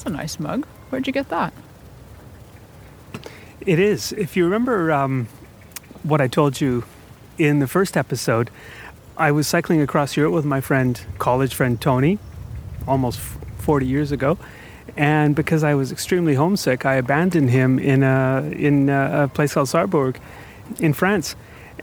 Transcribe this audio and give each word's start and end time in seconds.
It's 0.00 0.06
a 0.06 0.08
nice 0.08 0.40
mug. 0.40 0.64
Where'd 0.88 1.06
you 1.06 1.12
get 1.12 1.28
that? 1.28 1.52
It 3.60 3.78
is. 3.78 4.12
If 4.12 4.34
you 4.34 4.44
remember 4.44 4.90
um, 4.90 5.28
what 6.02 6.22
I 6.22 6.26
told 6.26 6.58
you 6.58 6.84
in 7.36 7.58
the 7.58 7.66
first 7.66 7.98
episode, 7.98 8.48
I 9.18 9.30
was 9.30 9.46
cycling 9.46 9.82
across 9.82 10.16
Europe 10.16 10.32
with 10.32 10.46
my 10.46 10.62
friend, 10.62 10.98
college 11.18 11.54
friend 11.54 11.78
Tony, 11.78 12.18
almost 12.88 13.18
40 13.58 13.84
years 13.84 14.10
ago. 14.10 14.38
And 14.96 15.36
because 15.36 15.62
I 15.62 15.74
was 15.74 15.92
extremely 15.92 16.34
homesick, 16.34 16.86
I 16.86 16.94
abandoned 16.94 17.50
him 17.50 17.78
in 17.78 18.02
a, 18.02 18.50
in 18.56 18.88
a 18.88 19.28
place 19.28 19.52
called 19.52 19.68
Sarrebourg 19.68 20.16
in 20.78 20.94
France. 20.94 21.36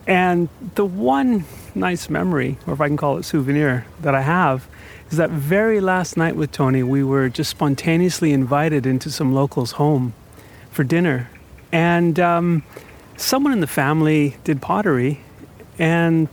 And 0.08 0.50
the 0.74 0.86
one 0.86 1.46
nice 1.78 2.10
memory, 2.10 2.58
or 2.68 2.74
if 2.74 2.82
I 2.82 2.88
can 2.88 2.98
call 2.98 3.18
it 3.18 3.24
souvenir, 3.24 3.86
that 4.02 4.16
I 4.16 4.22
have 4.22 4.68
is 5.10 5.18
that 5.18 5.30
very 5.30 5.80
last 5.80 6.18
night 6.18 6.36
with 6.36 6.52
Tony, 6.52 6.84
we 6.84 7.04
were 7.04 7.30
just 7.30 7.50
spontaneously 7.50 8.34
invited 8.34 8.86
into 8.86 9.10
some 9.10 9.34
locals' 9.34 9.74
home 9.74 10.14
for 10.70 10.84
dinner. 10.84 11.30
And 11.72 12.20
um, 12.20 12.64
someone 13.16 13.54
in 13.54 13.62
the 13.62 13.68
family 13.68 14.36
did 14.44 14.62
pottery, 14.62 15.22
and 15.80 16.28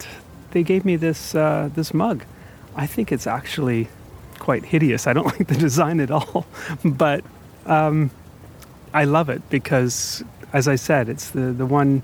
they 0.51 0.63
gave 0.65 0.85
me 0.85 0.97
this, 0.97 1.35
uh, 1.35 1.71
this 1.75 1.95
mug. 1.95 2.25
I 2.75 2.87
think 2.87 3.13
it's 3.13 3.27
actually 3.29 3.89
quite 4.41 4.65
hideous. 4.65 5.07
I 5.07 5.13
don't 5.13 5.27
like 5.39 5.47
the 5.47 5.55
design 5.55 6.01
at 6.01 6.11
all, 6.11 6.47
but 6.85 7.25
um, 7.67 8.11
I 8.93 9.05
love 9.05 9.29
it 9.29 9.49
because, 9.51 10.25
as 10.53 10.67
I 10.67 10.75
said, 10.75 11.09
it's 11.09 11.31
the, 11.31 11.53
the 11.53 11.67
one, 11.67 12.03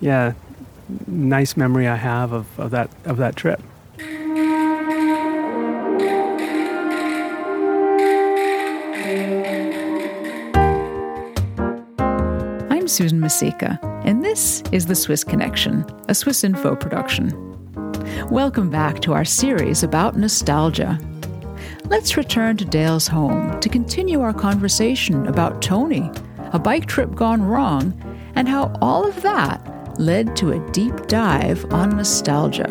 yeah, 0.00 0.32
nice 1.06 1.56
memory 1.56 1.86
I 1.86 1.96
have 1.96 2.32
of, 2.32 2.58
of 2.58 2.70
that 2.70 2.90
of 3.04 3.16
that 3.18 3.36
trip. 3.36 3.62
I'm 12.70 12.88
Susan 12.88 13.20
Misicka, 13.20 13.78
and 14.04 14.24
this 14.24 14.62
is 14.72 14.86
The 14.86 14.94
Swiss 14.94 15.24
Connection, 15.24 15.84
a 16.08 16.14
Swiss 16.14 16.44
Info 16.44 16.74
production. 16.74 17.30
Welcome 18.30 18.70
back 18.70 19.00
to 19.00 19.12
our 19.12 19.24
series 19.24 19.82
about 19.82 20.16
nostalgia. 20.16 20.98
Let's 21.84 22.16
return 22.16 22.56
to 22.58 22.64
Dale's 22.64 23.08
home 23.08 23.58
to 23.60 23.68
continue 23.68 24.20
our 24.20 24.32
conversation 24.32 25.26
about 25.26 25.60
Tony, 25.60 26.10
a 26.52 26.58
bike 26.58 26.86
trip 26.86 27.14
gone 27.14 27.42
wrong, 27.42 27.92
and 28.36 28.48
how 28.48 28.72
all 28.80 29.06
of 29.06 29.20
that 29.22 29.59
led 30.00 30.34
to 30.34 30.50
a 30.50 30.58
deep 30.70 31.06
dive 31.08 31.70
on 31.74 31.90
nostalgia. 31.90 32.66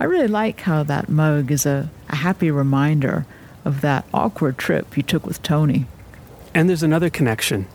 I 0.00 0.04
really 0.04 0.26
like 0.26 0.62
how 0.62 0.82
that 0.82 1.08
mug 1.08 1.52
is 1.52 1.64
a, 1.64 1.88
a 2.08 2.16
happy 2.16 2.50
reminder 2.50 3.26
of 3.64 3.80
that 3.82 4.06
awkward 4.12 4.58
trip 4.58 4.96
you 4.96 5.04
took 5.04 5.24
with 5.24 5.40
Tony. 5.42 5.86
And 6.52 6.68
there's 6.68 6.82
another 6.82 7.10
connection. 7.10 7.68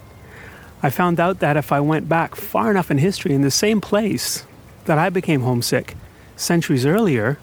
I 0.83 0.89
found 0.89 1.17
out 1.22 1.39
that 1.39 1.56
if 1.56 1.72
I 1.72 1.80
went 1.80 2.09
back 2.09 2.36
far 2.36 2.70
enough 2.72 2.92
in 2.92 2.98
history 2.98 3.33
in 3.33 3.42
the 3.42 3.52
same 3.52 3.80
place 3.80 4.45
that 4.86 4.97
I 4.97 5.09
became 5.09 5.41
homesick 5.41 5.95
centuries 6.36 6.86
earlier, 6.86 7.38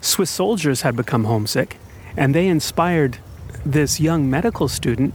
Swiss 0.00 0.30
soldiers 0.30 0.82
had 0.82 0.96
become 0.96 1.24
homesick, 1.24 1.76
and 2.16 2.34
they 2.34 2.46
inspired 2.46 3.18
this 3.64 4.00
young 4.00 4.30
medical 4.30 4.68
student 4.68 5.14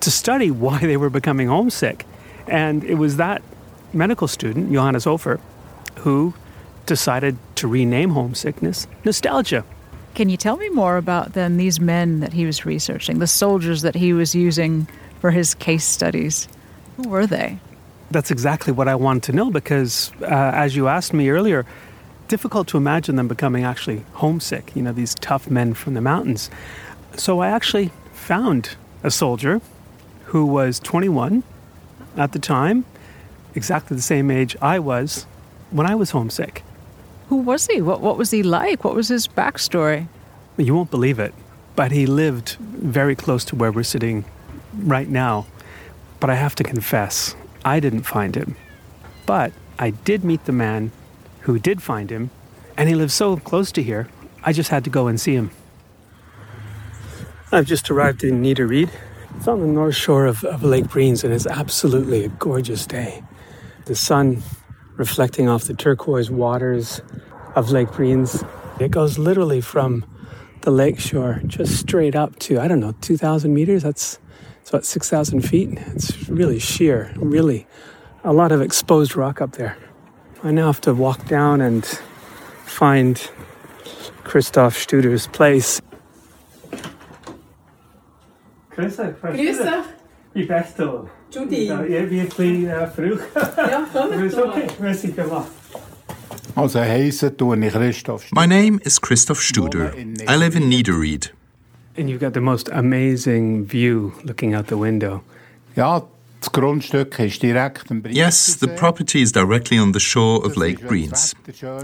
to 0.00 0.10
study 0.10 0.50
why 0.50 0.78
they 0.80 0.96
were 0.96 1.10
becoming 1.10 1.48
homesick. 1.48 2.04
And 2.48 2.82
it 2.84 2.96
was 2.96 3.16
that 3.16 3.42
medical 3.92 4.26
student, 4.26 4.72
Johannes 4.72 5.04
Hofer, 5.04 5.40
who 5.98 6.34
decided 6.86 7.36
to 7.56 7.68
rename 7.68 8.10
homesickness 8.10 8.86
nostalgia. 9.04 9.64
Can 10.14 10.28
you 10.28 10.36
tell 10.36 10.56
me 10.56 10.68
more 10.68 10.96
about 10.96 11.32
then 11.32 11.56
these 11.56 11.80
men 11.80 12.20
that 12.20 12.32
he 12.32 12.44
was 12.44 12.66
researching, 12.66 13.18
the 13.18 13.26
soldiers 13.26 13.82
that 13.82 13.94
he 13.94 14.12
was 14.12 14.34
using 14.34 14.88
for 15.20 15.30
his 15.30 15.54
case 15.54 15.84
studies? 15.84 16.48
Who 16.96 17.08
were 17.08 17.26
they? 17.26 17.58
That's 18.12 18.30
exactly 18.30 18.74
what 18.74 18.88
I 18.88 18.94
wanted 18.94 19.22
to 19.24 19.32
know 19.32 19.50
because, 19.50 20.12
uh, 20.20 20.26
as 20.26 20.76
you 20.76 20.86
asked 20.86 21.14
me 21.14 21.30
earlier, 21.30 21.64
difficult 22.28 22.68
to 22.68 22.76
imagine 22.76 23.16
them 23.16 23.26
becoming 23.26 23.64
actually 23.64 24.04
homesick, 24.12 24.76
you 24.76 24.82
know, 24.82 24.92
these 24.92 25.14
tough 25.16 25.50
men 25.50 25.72
from 25.72 25.94
the 25.94 26.02
mountains. 26.02 26.50
So 27.16 27.40
I 27.40 27.48
actually 27.48 27.90
found 28.12 28.76
a 29.02 29.10
soldier 29.10 29.62
who 30.26 30.44
was 30.44 30.78
21 30.80 31.42
at 32.18 32.32
the 32.32 32.38
time, 32.38 32.84
exactly 33.54 33.96
the 33.96 34.02
same 34.02 34.30
age 34.30 34.56
I 34.60 34.78
was 34.78 35.26
when 35.70 35.86
I 35.86 35.94
was 35.94 36.10
homesick. 36.10 36.62
Who 37.28 37.36
was 37.36 37.66
he? 37.66 37.80
What, 37.80 38.02
what 38.02 38.18
was 38.18 38.30
he 38.30 38.42
like? 38.42 38.84
What 38.84 38.94
was 38.94 39.08
his 39.08 39.26
backstory? 39.26 40.08
You 40.58 40.74
won't 40.74 40.90
believe 40.90 41.18
it, 41.18 41.32
but 41.76 41.92
he 41.92 42.04
lived 42.04 42.56
very 42.60 43.16
close 43.16 43.42
to 43.46 43.56
where 43.56 43.72
we're 43.72 43.84
sitting 43.84 44.26
right 44.74 45.08
now. 45.08 45.46
But 46.20 46.28
I 46.28 46.34
have 46.34 46.54
to 46.56 46.62
confess, 46.62 47.34
I 47.64 47.80
didn't 47.80 48.02
find 48.02 48.34
him. 48.34 48.56
But 49.26 49.52
I 49.78 49.90
did 49.90 50.24
meet 50.24 50.44
the 50.44 50.52
man 50.52 50.92
who 51.40 51.58
did 51.58 51.82
find 51.82 52.10
him, 52.10 52.30
and 52.76 52.88
he 52.88 52.94
lives 52.94 53.14
so 53.14 53.36
close 53.36 53.72
to 53.72 53.82
here, 53.82 54.08
I 54.44 54.52
just 54.52 54.70
had 54.70 54.84
to 54.84 54.90
go 54.90 55.06
and 55.06 55.20
see 55.20 55.34
him. 55.34 55.50
I've 57.50 57.66
just 57.66 57.90
arrived 57.90 58.24
in 58.24 58.42
Niederried. 58.42 58.90
It's 59.36 59.48
on 59.48 59.60
the 59.60 59.66
north 59.66 59.94
shore 59.94 60.26
of, 60.26 60.44
of 60.44 60.62
Lake 60.62 60.86
Brienz, 60.86 61.24
and 61.24 61.32
it's 61.32 61.46
absolutely 61.46 62.24
a 62.24 62.28
gorgeous 62.28 62.86
day. 62.86 63.22
The 63.84 63.94
sun 63.94 64.42
reflecting 64.96 65.48
off 65.48 65.64
the 65.64 65.74
turquoise 65.74 66.30
waters 66.30 67.00
of 67.54 67.70
Lake 67.70 67.88
Brienz. 67.88 68.46
It 68.80 68.90
goes 68.90 69.18
literally 69.18 69.60
from 69.60 70.04
the 70.62 70.70
lake 70.70 70.98
shore 70.98 71.40
just 71.46 71.76
straight 71.76 72.14
up 72.14 72.38
to, 72.38 72.60
I 72.60 72.68
don't 72.68 72.80
know, 72.80 72.94
2,000 73.00 73.52
meters. 73.52 73.82
That's, 73.82 74.18
that's 74.62 74.70
about 74.70 74.84
6,000 74.84 75.40
feet. 75.40 75.76
It's 75.88 76.28
really 76.28 76.60
sheer, 76.60 77.12
really 77.16 77.66
a 78.22 78.32
lot 78.32 78.52
of 78.52 78.62
exposed 78.62 79.16
rock 79.16 79.40
up 79.40 79.52
there. 79.52 79.76
I 80.44 80.52
now 80.52 80.66
have 80.66 80.80
to 80.82 80.94
walk 80.94 81.26
down 81.26 81.60
and 81.60 81.84
find 82.64 83.18
Christoph 84.22 84.78
Studer's 84.78 85.26
place. 85.26 85.80
Christoph, 88.70 89.20
Christoph. 89.20 89.86
Wie 90.32 90.46
bist 90.46 90.78
du? 90.78 91.08
Judy. 91.30 91.66
Ja, 91.66 91.82
irgendwie 91.82 92.20
ein 92.20 92.28
bisschen 92.28 92.68
äh, 92.68 92.86
früh. 92.86 93.18
Ja, 93.34 93.84
komm. 93.92 94.12
Aber 94.12 94.24
ist 94.24 94.38
okay, 94.38 94.66
merci 94.78 95.12
vielmals. 95.12 95.46
Also 96.54 96.78
heissen 96.80 97.36
tue 97.36 97.56
Christoph 97.70 98.30
My 98.32 98.46
name 98.46 98.78
is 98.84 99.00
Christoph 99.00 99.40
Studer. 99.40 99.92
I 100.28 100.36
live 100.36 100.54
in 100.56 100.68
Niederried. 100.68 101.32
And 101.96 102.08
you've 102.08 102.20
got 102.20 102.32
the 102.32 102.40
most 102.40 102.68
amazing 102.72 103.66
view 103.66 104.12
looking 104.24 104.54
out 104.54 104.68
the 104.68 104.78
window. 104.78 105.22
Ja, 105.76 106.02
das 106.40 106.50
Grundstück 106.50 107.18
ist 107.18 107.42
direkt 107.42 107.90
am 107.90 108.02
Yes, 108.08 108.56
the 108.56 108.68
property 108.68 109.22
is 109.22 109.30
directly 109.30 109.78
on 109.78 109.92
the 109.92 110.00
shore 110.00 110.44
of 110.44 110.56
Lake 110.56 110.80
Brienz. 110.80 111.34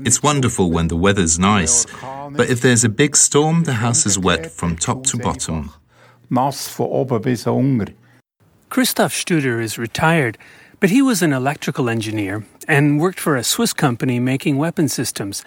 It's 0.05 0.23
wonderful 0.23 0.71
when 0.71 0.89
the 0.89 0.97
weather's 0.97 1.39
nice, 1.39 1.87
but 2.31 2.49
if 2.49 2.61
there's 2.61 2.85
a 2.85 2.89
big 2.89 3.17
storm, 3.17 3.65
the 3.65 3.75
house 3.75 4.07
is 4.07 4.19
wet 4.19 4.51
from 4.51 4.77
top 4.77 5.05
to 5.05 5.19
bottom. 5.19 5.71
Nass 6.31 6.69
von 6.69 6.89
oben 6.91 7.23
bis 7.23 7.47
unten. 7.47 7.95
Christoph 8.71 9.15
Studer 9.15 9.61
is 9.63 9.79
retired, 9.79 10.37
but 10.81 10.91
he 10.91 11.03
was 11.03 11.23
an 11.23 11.33
electrical 11.33 11.89
engineer 11.89 12.45
and 12.67 13.01
worked 13.01 13.21
for 13.21 13.37
a 13.37 13.45
Swiss 13.45 13.73
company 13.73 14.19
making 14.21 14.57
weapon 14.59 14.89
systems. 14.89 15.45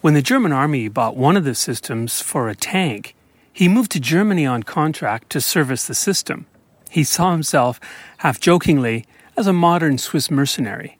When 0.00 0.14
the 0.14 0.22
German 0.22 0.52
army 0.52 0.88
bought 0.88 1.16
one 1.16 1.36
of 1.36 1.44
the 1.44 1.54
systems 1.54 2.22
for 2.22 2.48
a 2.48 2.54
tank, 2.54 3.14
he 3.58 3.66
moved 3.66 3.90
to 3.90 3.98
Germany 3.98 4.46
on 4.46 4.62
contract 4.62 5.30
to 5.30 5.40
service 5.40 5.84
the 5.84 5.94
system. 5.94 6.46
He 6.90 7.02
saw 7.02 7.32
himself, 7.32 7.80
half 8.18 8.38
jokingly, 8.38 9.04
as 9.36 9.48
a 9.48 9.52
modern 9.52 9.98
Swiss 9.98 10.30
mercenary. 10.30 10.96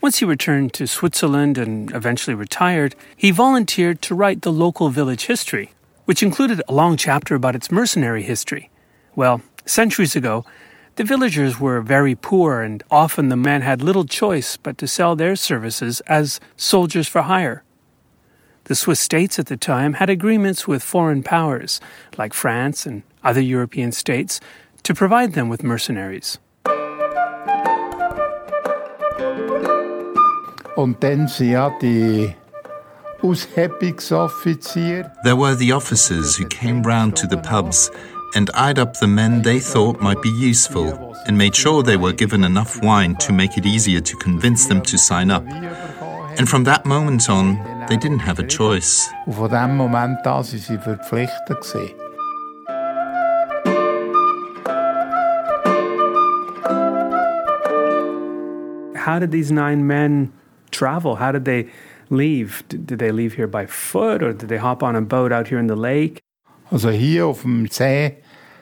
Once 0.00 0.18
he 0.18 0.24
returned 0.24 0.72
to 0.74 0.86
Switzerland 0.86 1.58
and 1.58 1.92
eventually 1.92 2.36
retired, 2.36 2.94
he 3.16 3.32
volunteered 3.32 4.00
to 4.02 4.14
write 4.14 4.42
the 4.42 4.52
local 4.52 4.90
village 4.90 5.26
history, 5.26 5.72
which 6.04 6.22
included 6.22 6.62
a 6.68 6.72
long 6.72 6.96
chapter 6.96 7.34
about 7.34 7.56
its 7.56 7.72
mercenary 7.72 8.22
history. 8.22 8.70
Well, 9.16 9.42
centuries 9.66 10.14
ago, 10.14 10.44
the 10.94 11.02
villagers 11.02 11.58
were 11.58 11.80
very 11.80 12.14
poor, 12.14 12.60
and 12.60 12.80
often 12.92 13.28
the 13.28 13.36
men 13.36 13.62
had 13.62 13.82
little 13.82 14.04
choice 14.04 14.56
but 14.56 14.78
to 14.78 14.86
sell 14.86 15.16
their 15.16 15.34
services 15.34 16.00
as 16.02 16.38
soldiers 16.56 17.08
for 17.08 17.22
hire. 17.22 17.64
The 18.64 18.74
Swiss 18.74 19.00
states 19.00 19.38
at 19.38 19.46
the 19.46 19.56
time 19.56 19.94
had 19.94 20.08
agreements 20.08 20.68
with 20.68 20.82
foreign 20.82 21.22
powers, 21.22 21.80
like 22.16 22.32
France 22.32 22.86
and 22.86 23.02
other 23.24 23.40
European 23.40 23.92
states, 23.92 24.40
to 24.84 24.94
provide 24.94 25.32
them 25.32 25.48
with 25.48 25.62
mercenaries. 25.62 26.38
Und 30.76 31.02
dann 31.02 31.28
sind 31.28 31.50
ja 31.50 31.70
die 31.80 32.34
There 33.22 35.36
were 35.36 35.54
the 35.54 35.72
officers 35.72 36.36
who 36.36 36.48
came 36.48 36.82
round 36.82 37.14
to 37.16 37.28
the 37.28 37.36
pubs 37.36 37.88
and 38.34 38.50
eyed 38.52 38.80
up 38.80 38.98
the 38.98 39.06
men 39.06 39.42
they 39.42 39.60
thought 39.60 40.00
might 40.00 40.20
be 40.20 40.30
useful 40.30 41.14
and 41.26 41.38
made 41.38 41.54
sure 41.54 41.84
they 41.84 41.96
were 41.96 42.12
given 42.12 42.42
enough 42.42 42.82
wine 42.82 43.14
to 43.16 43.32
make 43.32 43.56
it 43.56 43.64
easier 43.64 44.00
to 44.00 44.16
convince 44.16 44.66
them 44.66 44.82
to 44.82 44.98
sign 44.98 45.30
up. 45.30 45.44
And 46.38 46.48
from 46.48 46.64
that 46.64 46.84
moment 46.84 47.28
on, 47.28 47.58
they 47.88 47.96
didn't 47.96 48.20
have 48.20 48.38
a 48.38 48.46
choice. 48.46 49.10
Und 49.26 49.34
von 49.34 49.50
dem 49.50 49.76
Moment 49.76 50.26
an 50.26 50.32
waren 50.32 50.44
sie 50.44 50.78
verpflichtet. 50.78 51.60
Gewesen. 51.60 51.90
How 59.04 59.18
did 59.18 59.32
these 59.32 59.52
nine 59.52 59.86
men 59.86 60.32
travel? 60.70 61.16
How 61.16 61.32
did 61.32 61.44
they 61.44 61.68
leave? 62.08 62.62
Did 62.68 62.86
did 62.86 62.98
they 62.98 63.10
leave 63.10 63.34
here 63.34 63.48
by 63.48 63.66
foot 63.66 64.22
or 64.22 64.32
did 64.32 64.48
they 64.48 64.58
hop 64.58 64.82
on 64.82 64.96
a 64.96 65.00
boat 65.00 65.32
out 65.32 65.48
here 65.48 65.58
in 65.58 65.66
the 65.66 65.76
lake? 65.76 66.20
Also 66.70 66.90
hier 66.90 67.26
auf 67.26 67.42
dem 67.42 67.66
See 67.70 68.16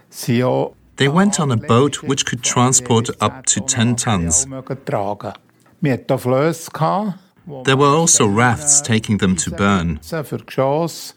sind 0.08 0.38
ja 0.38 0.70
They 0.96 1.08
went 1.08 1.38
on 1.40 1.50
a 1.50 1.56
boat 1.56 2.02
which 2.02 2.26
could 2.26 2.42
transport 2.42 3.10
up 3.22 3.46
to 3.46 3.60
10 3.60 3.96
tons. 3.96 4.46
tragen. 4.84 5.32
Wir 5.80 5.94
hatten 5.94 6.04
hier 6.08 6.18
Flösse, 6.18 6.70
gehabt, 6.70 7.14
wo 7.29 7.29
There 7.64 7.76
were 7.76 7.94
also 7.94 8.26
rafts 8.26 8.82
taking 8.82 9.18
them 9.18 9.36
to 9.36 9.50
Bern. 9.50 10.00
man 10.10 10.24
für 10.24 10.38
Geschoss 10.38 11.14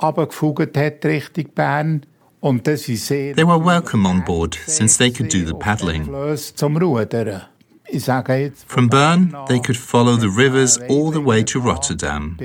runtergefugt 0.00 0.76
hat 0.76 1.04
Richtung 1.04 1.46
Bern. 1.54 2.06
Und 2.40 2.66
das 2.66 2.88
ist 2.88 3.06
sehr 3.06 3.34
They 3.34 3.46
were 3.46 3.58
welcome 3.58 4.06
on 4.06 4.22
board 4.24 4.58
since 4.66 4.98
they 4.98 5.10
could 5.10 5.32
do 5.32 5.46
the 5.46 5.54
paddling. 5.54 6.04
Flösse 6.04 6.54
zum 6.54 6.76
Rudern. 6.76 7.42
Ich 7.88 8.04
sage 8.04 8.34
jetzt 8.34 8.64
From 8.68 8.88
Bern, 8.88 9.34
they 9.48 9.60
could 9.60 9.76
follow 9.76 10.16
the 10.16 10.28
rivers 10.28 10.78
all 10.88 11.10
the 11.10 11.24
way 11.24 11.42
to 11.44 11.60
Rotterdam. 11.60 12.36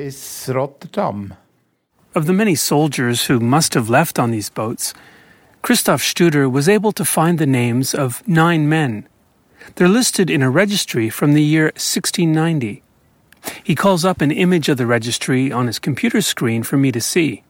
Of 2.16 2.26
the 2.26 2.34
many 2.34 2.56
soldiers 2.56 3.30
who 3.30 3.40
must 3.40 3.74
have 3.74 3.90
left 3.90 4.20
on 4.20 4.32
these 4.32 4.50
boats, 4.50 4.94
Christoph 5.62 6.02
Studer 6.02 6.50
was 6.50 6.68
able 6.70 6.92
to 6.94 7.04
find 7.04 7.38
the 7.38 7.46
names 7.46 7.94
of 7.94 8.24
nine 8.28 8.68
men. 8.70 9.06
They're 9.76 9.90
listed 9.90 10.30
in 10.30 10.42
a 10.42 10.50
registry 10.50 11.10
from 11.10 11.34
the 11.34 11.44
year 11.44 11.72
1690. 11.76 12.84
He 13.64 13.76
calls 13.76 14.06
up 14.06 14.22
an 14.22 14.32
image 14.32 14.70
of 14.70 14.78
the 14.78 14.86
registry 14.86 15.52
on 15.52 15.68
his 15.68 15.80
computer 15.80 16.22
screen 16.22 16.64
for 16.64 16.78
me 16.78 16.92
to 16.92 17.02
see. 17.02 17.44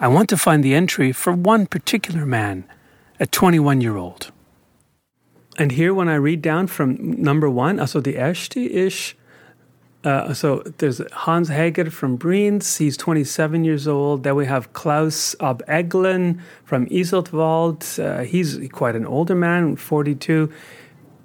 I 0.00 0.08
want 0.08 0.28
to 0.30 0.36
find 0.36 0.62
the 0.62 0.74
entry 0.74 1.12
for 1.12 1.32
one 1.32 1.66
particular 1.66 2.24
man, 2.24 2.64
a 3.18 3.26
21 3.26 3.80
year 3.80 3.96
old. 3.96 4.30
And 5.58 5.72
here, 5.72 5.92
when 5.92 6.08
I 6.08 6.14
read 6.14 6.40
down 6.40 6.68
from 6.68 7.20
number 7.20 7.50
one, 7.50 7.80
also 7.80 8.00
the 8.00 8.16
erste 8.16 8.56
is 8.56 9.14
uh, 10.04 10.32
so 10.32 10.62
there's 10.78 11.02
Hans 11.12 11.48
Hager 11.48 11.90
from 11.90 12.16
Brienz. 12.16 12.78
He's 12.78 12.96
27 12.96 13.64
years 13.64 13.88
old. 13.88 14.22
Then 14.22 14.36
we 14.36 14.46
have 14.46 14.72
Klaus 14.72 15.34
Ab 15.40 15.62
Eglen 15.66 16.40
from 16.64 16.86
Iseltwald. 16.86 17.98
Uh, 17.98 18.22
he's 18.22 18.58
quite 18.70 18.94
an 18.94 19.04
older 19.04 19.34
man, 19.34 19.74
42. 19.74 20.52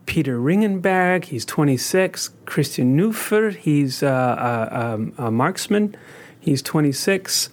Peter 0.05 0.37
Ringgenberg, 0.37 1.25
he's 1.25 1.45
26. 1.45 2.29
Christian 2.45 2.97
Neufer, 2.97 3.55
he's 3.55 4.03
uh, 4.03 4.07
uh, 4.07 4.95
um, 4.95 5.13
a 5.17 5.31
marksman. 5.31 5.95
He's 6.39 6.61
26. 6.61 7.49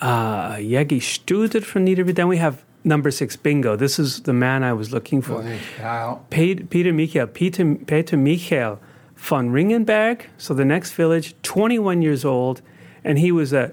Uh, 0.00 0.54
Yegi 0.56 1.00
Studer 1.00 1.62
from 1.62 1.86
Niederby. 1.86 2.14
Then 2.14 2.28
we 2.28 2.36
have 2.36 2.62
number 2.84 3.10
six, 3.10 3.36
Bingo. 3.36 3.76
This 3.76 3.98
is 3.98 4.22
the 4.22 4.32
man 4.32 4.62
I 4.62 4.72
was 4.72 4.92
looking 4.92 5.22
for. 5.22 5.42
Ja, 5.78 6.16
Peter 6.30 6.92
Michael, 6.92 7.26
Peter, 7.28 7.74
Peter 7.74 8.16
Michael 8.16 8.78
von 9.16 9.50
Ringgenberg, 9.50 10.26
so 10.36 10.52
the 10.52 10.64
next 10.64 10.92
village, 10.92 11.34
21 11.42 12.02
years 12.02 12.24
old, 12.24 12.60
and 13.02 13.18
he 13.18 13.32
was 13.32 13.52
a 13.52 13.72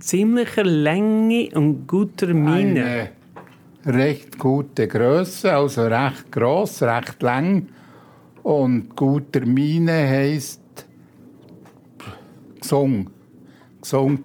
ziemliche 0.00 0.64
Länge 0.64 1.52
und 1.54 1.86
guter 1.86 2.34
Miene. 2.34 3.10
Recht 3.88 4.38
gute 4.38 4.86
Größe, 4.86 5.50
also 5.50 5.86
recht 5.86 6.30
gross, 6.30 6.82
recht 6.82 7.22
lang. 7.22 7.68
Und 8.42 8.94
guter 8.94 9.46
Mine 9.46 9.92
heisst 9.92 10.60
gesung, 12.60 13.08
gesung. 13.80 14.22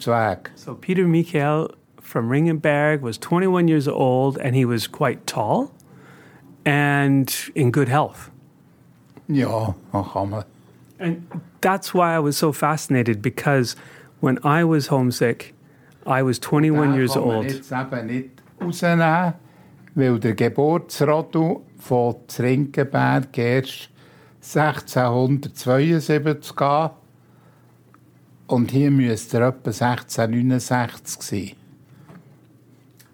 So 0.55 0.75
Peter 0.75 1.07
Michael 1.07 1.69
from 2.01 2.29
Ringgenberg 2.29 3.01
was 3.01 3.17
21 3.17 3.69
years 3.69 3.87
old, 3.87 4.37
and 4.37 4.53
he 4.53 4.65
was 4.65 4.91
quite 4.91 5.25
tall 5.25 5.71
and 6.65 7.51
in 7.55 7.71
good 7.71 7.87
health. 7.87 8.31
Ja, 9.27 9.75
kann 9.91 10.29
man. 10.29 10.43
And 10.99 11.25
that's 11.61 11.93
why 11.93 12.13
I 12.15 12.19
was 12.19 12.37
so 12.37 12.51
fascinated 12.51 13.21
because 13.21 13.75
when 14.19 14.39
I 14.43 14.63
was 14.63 14.87
homesick, 14.87 15.53
I 16.05 16.21
was 16.21 16.39
21 16.39 16.95
years 16.95 17.15
old. 17.15 17.45
jetzt 17.45 17.71
eben 17.71 18.05
nicht 18.07 18.29
rausnehmen, 18.61 19.33
weil 19.95 20.19
der 20.19 20.35
von 21.77 22.15
Zrinkenberg 22.27 23.37
erst 23.37 23.89
1672 24.41 26.55
gehen. 26.55 26.89
Und 28.47 28.71
hier 28.71 28.91
müsste 28.91 29.37
er 29.37 29.49
etwa 29.49 29.71
1669 29.71 31.21
sein. 31.21 31.51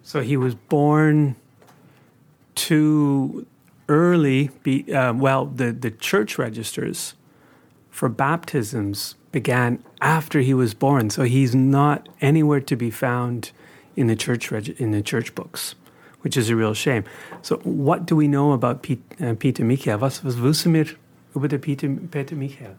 So 0.02 0.22
he 0.22 0.38
was 0.38 0.56
born 0.56 1.36
too 2.56 3.46
early. 3.88 4.50
Be, 4.64 4.92
uh, 4.92 5.14
well, 5.14 5.46
the, 5.46 5.72
the 5.72 5.92
church 5.92 6.40
registers 6.40 7.14
for 7.92 8.10
baptisms 8.10 9.16
began 9.32 9.84
after 10.02 10.40
he 10.40 10.54
was 10.54 10.74
born, 10.74 11.10
so 11.10 11.24
he's 11.24 11.54
not 11.54 12.10
anywhere 12.22 12.62
to 12.62 12.76
be 12.76 12.90
found 12.90 13.52
in 13.96 14.08
the 14.08 14.16
church 14.16 14.52
in 14.52 14.92
the 14.92 15.02
church 15.02 15.36
books, 15.36 15.76
which 16.22 16.38
is 16.38 16.50
a 16.50 16.56
real 16.56 16.74
shame. 16.74 17.04
So, 17.42 17.58
what 17.64 18.06
do 18.06 18.16
we 18.16 18.28
know 18.28 18.52
about 18.54 18.82
Piet, 18.82 19.00
uh, 19.22 19.34
Peter 19.36 19.64
Michael? 19.64 20.02
Was, 20.02 20.24
was 20.24 20.36
wissen 20.42 20.74
wir 20.74 20.86
über 21.36 21.48
den 21.48 21.62
Peter, 21.62 21.88
Peter 22.12 22.36
Michael? 22.36 22.76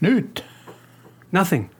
Nicht. 0.00 0.44
Nothing. 1.30 1.70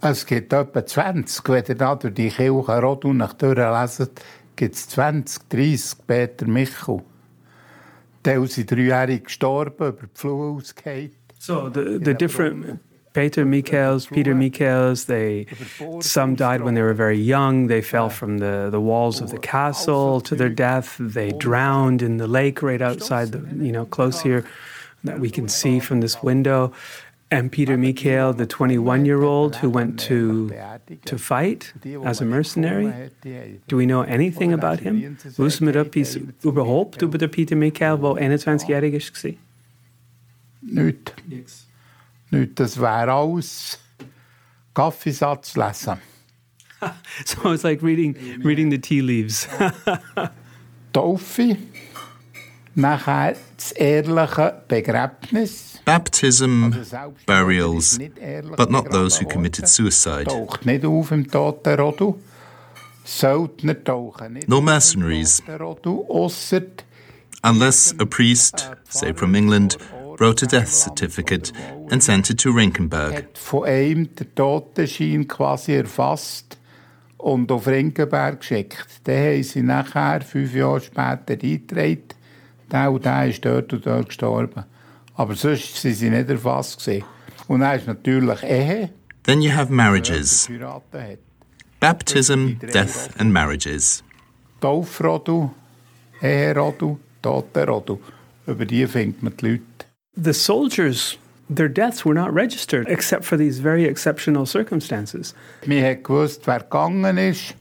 Es 0.00 0.26
gibt 0.26 0.52
etwa 0.52 0.84
20, 0.84 1.48
wenn 1.48 1.64
ihr 1.66 1.74
da 1.74 1.94
durch 1.94 2.14
die 2.14 2.28
Kirche 2.28 2.82
Rodunach 2.82 3.32
durchleset, 3.32 4.20
gibt 4.54 4.74
es 4.74 4.88
20, 4.88 5.48
30 5.48 6.06
Peter 6.06 6.46
Michel. 6.46 7.02
Teil 8.22 8.46
sind 8.46 8.70
dreijährig 8.70 9.24
gestorben, 9.24 9.88
über 9.88 10.06
die 10.06 10.10
Flur 10.14 10.56
ausgefallen. 10.56 11.12
So 11.38 11.70
the 11.72 12.00
the 12.02 12.14
different 12.14 12.80
Peter 13.14 13.44
Michaels, 13.44 14.06
Peter 14.06 14.34
Michaels, 14.34 15.04
they 15.04 15.46
some 16.00 16.34
died 16.34 16.62
when 16.62 16.74
they 16.74 16.82
were 16.82 16.92
very 16.92 17.18
young. 17.18 17.68
They 17.68 17.80
fell 17.80 18.10
from 18.10 18.38
the, 18.38 18.68
the 18.70 18.80
walls 18.80 19.20
of 19.20 19.30
the 19.30 19.38
castle 19.38 20.20
to 20.22 20.34
their 20.34 20.48
death. 20.48 20.96
They 20.98 21.30
drowned 21.30 22.02
in 22.02 22.16
the 22.16 22.26
lake 22.26 22.60
right 22.60 22.82
outside 22.82 23.30
the 23.30 23.40
you 23.64 23.70
know 23.70 23.86
close 23.86 24.20
here 24.20 24.44
that 25.04 25.20
we 25.20 25.30
can 25.30 25.48
see 25.48 25.78
from 25.78 26.00
this 26.00 26.22
window. 26.22 26.72
And 27.30 27.50
Peter 27.50 27.76
Michael, 27.76 28.32
the 28.32 28.46
21 28.46 29.06
year 29.06 29.22
old 29.22 29.56
who 29.56 29.70
went 29.70 29.98
to 30.00 30.52
to 31.04 31.16
fight 31.16 31.72
as 32.04 32.20
a 32.20 32.24
mercenary. 32.24 33.10
Do 33.68 33.76
we 33.76 33.86
know 33.86 34.02
anything 34.02 34.52
about 34.52 34.80
him? 34.80 35.16
Wissen 35.38 35.66
wir 35.66 35.76
etwas 35.76 36.18
überhaupt 36.42 37.00
über 37.02 37.28
Peter 37.28 37.54
Michael, 37.54 37.98
der 37.98 38.10
21-jährig 38.10 38.94
war? 39.24 39.32
Nicht. 40.62 41.14
Nicht. 42.34 42.60
Das 42.60 42.80
wäre 42.80 43.12
alles 43.12 43.78
Kaffeesatz 44.74 45.56
lesen. 45.56 45.98
So 47.24 47.52
it's 47.52 47.62
like 47.62 47.82
reading 47.82 48.14
reading 48.44 48.70
the 48.70 48.78
tea 48.78 49.00
leaves. 49.00 49.48
Taufe, 50.92 51.56
nachher 52.74 53.36
das 53.56 53.72
ehrliche 53.72 54.62
Begräbnis. 54.68 55.80
Baptism, 55.86 56.72
Also 56.74 57.14
burials, 57.26 57.98
but 58.56 58.70
not 58.70 58.90
those 58.90 59.18
who 59.18 59.26
committed 59.26 59.66
suicide. 59.66 60.24
Taucht 60.24 60.66
nicht 60.66 60.84
auf 60.84 61.10
im 61.10 61.30
Toten 61.30 61.74
Rodu. 61.80 62.18
Söldner 63.04 63.82
tauchen 63.82 64.34
nicht 64.34 64.48
No 64.48 64.60
mercenaries. 64.60 65.42
Unless 67.42 67.94
a 67.98 68.06
priest, 68.06 68.70
say 68.88 69.12
from 69.12 69.34
England, 69.34 69.76
wrote 70.18 70.42
a 70.42 70.46
death 70.46 70.68
certificate 70.68 71.52
and 71.90 72.02
sent 72.02 72.30
it 72.30 72.40
to 72.40 72.50
Rinkenberg. 72.50 73.26
von 73.34 73.64
einem 73.64 74.14
der 74.14 74.34
Totenschein 74.34 75.26
quasi 75.28 75.74
erfasst 75.74 76.58
und 77.18 77.50
auf 77.50 77.66
Rinkenberg 77.66 78.40
geschickt. 78.40 78.86
Dann 79.04 79.16
haben 79.16 79.42
sie 79.42 79.62
nachher, 79.62 80.20
fünf 80.22 80.54
Jahre 80.54 80.80
später, 80.80 81.32
eingetragen, 81.32 82.02
der 82.70 82.90
und 82.90 83.04
der 83.04 83.28
ist 83.28 83.44
dort 83.44 83.72
und 83.72 83.86
dort 83.86 84.08
gestorben. 84.08 84.64
Aber 85.14 85.34
sonst 85.34 85.84
waren 85.84 85.94
sie 85.94 86.10
nicht 86.10 86.28
erfasst. 86.28 86.84
Gewesen. 86.84 87.04
Und 87.48 87.60
dann 87.60 87.78
ist 87.78 87.86
natürlich 87.86 88.42
Ehe, 88.42 88.90
Then 89.24 89.40
you 89.40 89.50
have 89.52 89.72
marriages 89.72 90.50
baptism, 91.80 92.58
death, 92.72 93.08
and 93.18 93.32
marriages. 93.32 94.02
Taufrodu, 94.60 95.50
Eherodu, 96.20 96.98
Totenrodu. 97.22 97.98
Über 98.46 98.66
die 98.66 98.86
findet 98.86 99.22
man 99.22 99.36
die 99.36 99.46
Leute. 99.46 99.73
The 100.16 100.34
soldiers, 100.34 101.18
their 101.48 101.68
deaths 101.68 102.04
were 102.04 102.14
not 102.14 102.32
registered 102.32 102.88
except 102.88 103.24
for 103.24 103.36
these 103.36 103.58
very 103.58 103.84
exceptional 103.84 104.46
circumstances. 104.46 105.34
Man 105.66 105.82
hat 105.82 106.02
gewusst, 106.02 106.46
wer 106.46 106.60
gegangen 106.60 107.18
ist. 107.18 107.54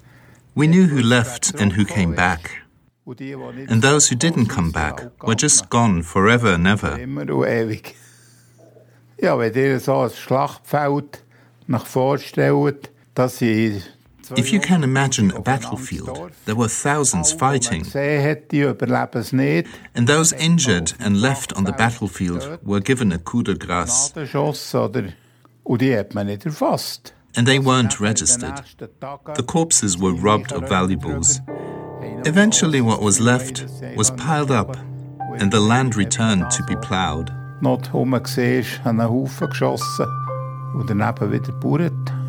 We 0.55 0.67
knew 0.67 0.87
who 0.87 1.01
left 1.01 1.59
and 1.59 1.73
who 1.73 1.83
came 1.83 2.13
back. 2.13 2.61
And 3.05 3.81
those 3.81 4.07
who 4.07 4.15
didn't 4.15 4.45
come 4.45 4.71
back 4.71 5.01
were 5.23 5.35
just 5.35 5.69
gone 5.69 6.03
forever 6.03 6.53
and 6.53 6.67
ever. 6.67 6.97
Immer 6.99 7.29
und 7.33 7.47
ewig. 7.47 7.95
Ja, 9.19 9.37
wenn 9.37 9.53
ihr 9.53 9.79
so 9.79 10.01
ein 10.01 10.09
Schlachtfeld 10.09 11.23
nach 11.67 11.85
vorstellt, 11.85 12.91
dass 13.15 13.39
sie 13.39 13.81
If 14.37 14.51
you 14.53 14.59
can 14.59 14.83
imagine 14.83 15.31
a 15.31 15.41
battlefield, 15.41 16.31
there 16.45 16.55
were 16.55 16.69
thousands 16.69 17.33
fighting, 17.33 17.83
gesehen 17.83 18.23
hat, 18.23 18.51
die 18.51 18.61
überleben 18.61 19.19
es 19.21 19.33
nicht. 19.33 19.67
and 19.95 20.07
those 20.07 20.33
injured 20.33 20.93
and 20.99 21.17
left 21.21 21.53
on 21.57 21.65
the 21.65 21.73
battlefield 21.73 22.59
were 22.63 22.81
given 22.81 23.11
a 23.11 23.17
coup 23.17 23.43
de 23.43 23.53
grâce, 23.55 24.13
Ladenschuss, 24.15 24.73
oder? 24.75 25.03
Und 25.63 25.81
die 25.81 25.95
hat 25.95 26.13
man 26.13 26.27
nicht 26.27 26.45
erfasst. 26.45 27.13
and 27.35 27.47
they 27.47 27.59
weren't 27.59 27.99
registered. 27.99 28.61
The 28.79 29.43
corpses 29.45 29.97
were 29.97 30.13
robbed 30.13 30.51
of 30.51 30.69
valuables. 30.69 31.41
Eventually, 32.25 32.79
what 32.81 33.01
was 33.01 33.19
left 33.19 33.65
was 33.95 34.11
piled 34.11 34.51
up, 34.51 34.77
and 35.39 35.51
the 35.51 35.59
land 35.59 35.95
returned 35.95 36.49
to 36.51 36.63
be 36.63 36.75
ploughed. 36.77 37.31
Not 37.61 37.93
rum 37.93 38.11
gesehen, 38.11 38.65
an 38.83 38.99
Haufen 38.99 39.49
geschossen 39.49 40.05
und 40.75 40.89
daneben 40.89 41.31
wieder 41.31 41.51
gebaut. 41.51 42.22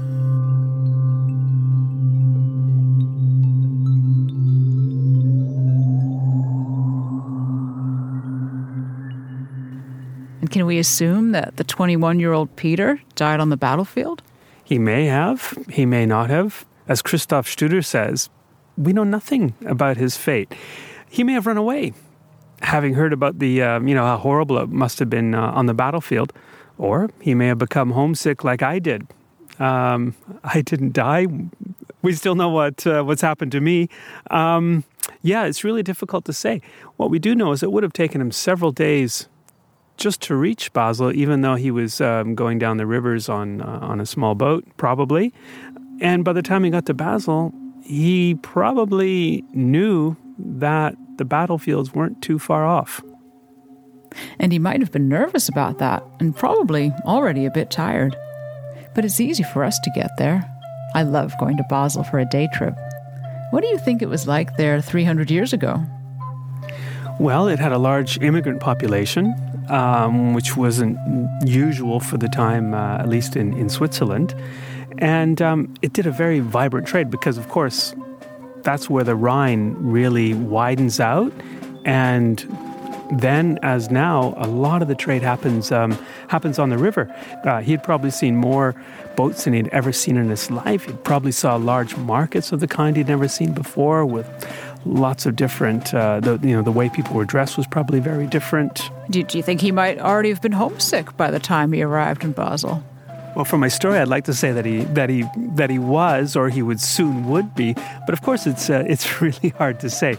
And 10.44 10.50
can 10.50 10.66
we 10.66 10.78
assume 10.78 11.32
that 11.32 11.56
the 11.56 11.64
21 11.64 12.20
year 12.20 12.34
old 12.34 12.54
Peter 12.54 13.00
died 13.14 13.40
on 13.40 13.48
the 13.48 13.56
battlefield? 13.56 14.22
He 14.62 14.78
may 14.78 15.06
have, 15.06 15.56
he 15.70 15.86
may 15.86 16.04
not 16.04 16.28
have. 16.28 16.66
As 16.86 17.00
Christoph 17.00 17.46
Studer 17.46 17.82
says, 17.82 18.28
we 18.76 18.92
know 18.92 19.04
nothing 19.04 19.54
about 19.64 19.96
his 19.96 20.18
fate. 20.18 20.54
He 21.08 21.24
may 21.24 21.32
have 21.32 21.46
run 21.46 21.56
away, 21.56 21.94
having 22.60 22.92
heard 22.92 23.14
about 23.14 23.38
the, 23.38 23.62
um, 23.62 23.88
you 23.88 23.94
know, 23.94 24.04
how 24.04 24.18
horrible 24.18 24.58
it 24.58 24.68
must 24.68 24.98
have 24.98 25.08
been 25.08 25.34
uh, 25.34 25.52
on 25.52 25.64
the 25.64 25.72
battlefield, 25.72 26.30
or 26.76 27.08
he 27.22 27.32
may 27.32 27.46
have 27.46 27.56
become 27.56 27.92
homesick 27.92 28.44
like 28.44 28.62
I 28.62 28.78
did. 28.78 29.06
Um, 29.58 30.14
I 30.44 30.60
didn't 30.60 30.92
die. 30.92 31.26
We 32.02 32.12
still 32.12 32.34
know 32.34 32.50
what 32.50 32.86
uh, 32.86 33.02
what's 33.02 33.22
happened 33.22 33.52
to 33.52 33.62
me. 33.62 33.88
Um, 34.30 34.84
yeah, 35.22 35.46
it's 35.46 35.64
really 35.64 35.82
difficult 35.82 36.26
to 36.26 36.34
say. 36.34 36.60
What 36.98 37.08
we 37.08 37.18
do 37.18 37.34
know 37.34 37.52
is 37.52 37.62
it 37.62 37.72
would 37.72 37.82
have 37.82 37.94
taken 37.94 38.20
him 38.20 38.30
several 38.30 38.72
days 38.72 39.26
just 39.96 40.20
to 40.22 40.36
reach 40.36 40.72
Basel, 40.72 41.12
even 41.12 41.40
though 41.42 41.54
he 41.54 41.70
was 41.70 42.00
um, 42.00 42.34
going 42.34 42.58
down 42.58 42.76
the 42.76 42.86
rivers 42.86 43.28
on 43.28 43.60
uh, 43.60 43.78
on 43.82 44.00
a 44.00 44.06
small 44.06 44.34
boat, 44.34 44.64
probably. 44.76 45.32
And 46.00 46.24
by 46.24 46.32
the 46.32 46.42
time 46.42 46.64
he 46.64 46.70
got 46.70 46.86
to 46.86 46.94
Basel, 46.94 47.52
he 47.82 48.34
probably 48.36 49.44
knew 49.52 50.16
that 50.38 50.96
the 51.16 51.24
battlefields 51.24 51.94
weren't 51.94 52.20
too 52.22 52.38
far 52.38 52.66
off. 52.66 53.02
And 54.38 54.52
he 54.52 54.58
might 54.58 54.80
have 54.80 54.92
been 54.92 55.08
nervous 55.08 55.48
about 55.48 55.78
that 55.78 56.04
and 56.20 56.36
probably 56.36 56.92
already 57.04 57.46
a 57.46 57.50
bit 57.50 57.70
tired. 57.70 58.16
But 58.94 59.04
it's 59.04 59.20
easy 59.20 59.42
for 59.42 59.64
us 59.64 59.78
to 59.80 59.90
get 59.94 60.10
there. 60.18 60.48
I 60.94 61.02
love 61.02 61.36
going 61.38 61.56
to 61.56 61.64
Basel 61.68 62.04
for 62.04 62.18
a 62.18 62.24
day 62.24 62.48
trip. 62.52 62.74
What 63.50 63.62
do 63.62 63.68
you 63.68 63.78
think 63.78 64.02
it 64.02 64.08
was 64.08 64.26
like 64.26 64.56
there 64.56 64.80
300 64.80 65.30
years 65.30 65.52
ago? 65.52 65.84
Well, 67.20 67.48
it 67.48 67.60
had 67.60 67.72
a 67.72 67.78
large 67.78 68.18
immigrant 68.18 68.60
population, 68.60 69.34
um, 69.68 70.34
which 70.34 70.56
wasn't 70.56 70.98
usual 71.46 72.00
for 72.00 72.18
the 72.18 72.28
time, 72.28 72.74
uh, 72.74 72.98
at 72.98 73.08
least 73.08 73.36
in, 73.36 73.54
in 73.54 73.68
Switzerland. 73.68 74.34
And 74.98 75.40
um, 75.40 75.74
it 75.80 75.92
did 75.92 76.06
a 76.06 76.10
very 76.10 76.40
vibrant 76.40 76.86
trade 76.86 77.10
because, 77.10 77.38
of 77.38 77.48
course, 77.48 77.94
that's 78.62 78.90
where 78.90 79.04
the 79.04 79.14
Rhine 79.14 79.74
really 79.78 80.34
widens 80.34 80.98
out. 80.98 81.32
And 81.84 82.38
then, 83.12 83.58
as 83.62 83.90
now, 83.90 84.34
a 84.36 84.48
lot 84.48 84.82
of 84.82 84.88
the 84.88 84.94
trade 84.94 85.22
happens 85.22 85.70
um, 85.70 85.92
happens 86.28 86.58
on 86.58 86.70
the 86.70 86.78
river. 86.78 87.14
Uh, 87.44 87.60
he 87.60 87.70
had 87.70 87.82
probably 87.82 88.10
seen 88.10 88.36
more 88.36 88.74
boats 89.14 89.44
than 89.44 89.52
he'd 89.52 89.68
ever 89.68 89.92
seen 89.92 90.16
in 90.16 90.30
his 90.30 90.50
life. 90.50 90.84
He 90.84 90.92
probably 90.92 91.32
saw 91.32 91.56
large 91.56 91.96
markets 91.96 92.50
of 92.50 92.60
the 92.60 92.66
kind 92.66 92.96
he'd 92.96 93.06
never 93.06 93.28
seen 93.28 93.52
before, 93.52 94.04
with 94.04 94.26
lots 94.84 95.26
of 95.26 95.36
different. 95.36 95.94
Uh, 95.94 96.20
the 96.20 96.38
you 96.42 96.54
know 96.54 96.62
the 96.62 96.72
way 96.72 96.88
people 96.88 97.14
were 97.14 97.24
dressed 97.24 97.56
was 97.56 97.66
probably 97.66 98.00
very 98.00 98.26
different. 98.26 98.90
Do, 99.10 99.22
do 99.22 99.38
you 99.38 99.42
think 99.42 99.60
he 99.60 99.72
might 99.72 99.98
already 99.98 100.28
have 100.28 100.42
been 100.42 100.52
homesick 100.52 101.16
by 101.16 101.30
the 101.30 101.38
time 101.38 101.72
he 101.72 101.82
arrived 101.82 102.24
in 102.24 102.32
Basel? 102.32 102.82
Well, 103.34 103.44
for 103.44 103.58
my 103.58 103.68
story, 103.68 103.98
I'd 103.98 104.08
like 104.08 104.24
to 104.24 104.34
say 104.34 104.52
that 104.52 104.64
he 104.64 104.84
that 104.84 105.10
he 105.10 105.24
that 105.54 105.70
he 105.70 105.78
was, 105.78 106.36
or 106.36 106.48
he 106.48 106.62
would 106.62 106.80
soon 106.80 107.28
would 107.28 107.54
be. 107.54 107.74
But 107.74 108.10
of 108.12 108.22
course, 108.22 108.46
it's 108.46 108.70
uh, 108.70 108.84
it's 108.86 109.20
really 109.20 109.50
hard 109.50 109.80
to 109.80 109.90
say. 109.90 110.14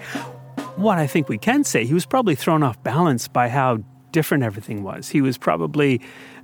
What 0.76 0.98
I 0.98 1.08
think 1.08 1.30
we 1.30 1.38
can 1.38 1.64
say, 1.64 1.86
he 1.86 1.94
was 1.94 2.06
probably 2.06 2.36
thrown 2.36 2.62
off 2.62 2.82
balance 2.84 3.30
by 3.30 3.48
how 3.48 3.80
different 4.12 4.44
everything 4.44 4.84
was. 4.84 5.10
He 5.10 5.22
was 5.22 5.38
probably 5.38 6.02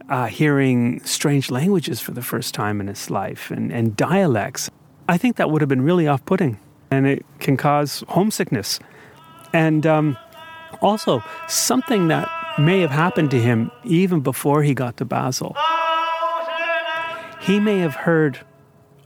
uh, 0.09 0.27
hearing 0.27 1.01
strange 1.03 1.51
languages 1.51 1.99
for 1.99 2.11
the 2.11 2.21
first 2.21 2.53
time 2.53 2.79
in 2.79 2.87
his 2.87 3.09
life 3.09 3.51
and, 3.51 3.71
and 3.71 3.95
dialects. 3.95 4.69
I 5.07 5.17
think 5.17 5.35
that 5.37 5.49
would 5.49 5.61
have 5.61 5.69
been 5.69 5.81
really 5.81 6.07
off-putting, 6.07 6.59
and 6.91 7.07
it 7.07 7.25
can 7.39 7.57
cause 7.57 8.03
homesickness. 8.09 8.79
And 9.53 9.87
um, 9.87 10.17
also, 10.81 11.23
something 11.47 12.09
that 12.09 12.29
may 12.59 12.81
have 12.81 12.91
happened 12.91 13.31
to 13.31 13.39
him 13.39 13.71
even 13.83 14.19
before 14.19 14.61
he 14.61 14.73
got 14.73 14.97
to 14.97 15.05
Basel 15.05 15.55
he 17.41 17.59
may 17.59 17.79
have 17.79 17.95
heard, 17.95 18.39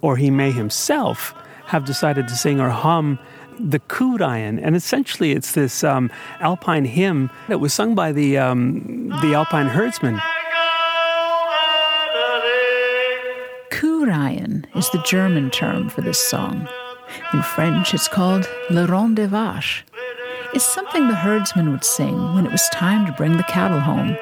or 0.01 0.18
he 0.18 0.30
may 0.30 0.51
himself 0.51 1.34
have 1.68 1.86
decided 1.86 2.27
to 2.27 2.36
sing 2.36 2.60
or 2.60 2.70
hum 2.70 3.18
the 3.58 3.80
Kuhreihen. 3.80 4.60
And 4.62 4.75
essentially, 4.75 5.32
it's 5.32 5.54
this 5.54 5.84
um, 5.84 6.12
alpine 6.42 6.84
hymn 6.84 7.30
that 7.48 7.60
was 7.60 7.74
sung 7.74 7.96
by 7.96 8.12
the, 8.12 8.38
um, 8.38 9.08
the 9.22 9.34
alpine 9.34 9.68
herdsmen. 9.68 10.20
Kuhreihen 13.72 14.65
is 14.75 14.89
the 14.89 15.01
German 15.06 15.50
term 15.50 15.89
for 15.89 16.01
this 16.01 16.20
song. 16.20 16.68
In 17.34 17.41
French, 17.41 17.93
it's 17.93 18.07
called 18.07 18.48
Le 18.69 18.86
Ranz 18.88 19.15
des 19.15 19.27
Vaches. 19.27 19.84
It's 20.53 20.63
something 20.63 21.07
the 21.07 21.15
herdsmen 21.15 21.72
would 21.72 21.84
sing 21.84 22.34
when 22.34 22.45
it 22.45 22.51
was 22.51 22.67
time 22.69 23.05
to 23.05 23.12
bring 23.12 23.38
the 23.38 23.43
cattle 23.43 23.79
home, 23.79 24.17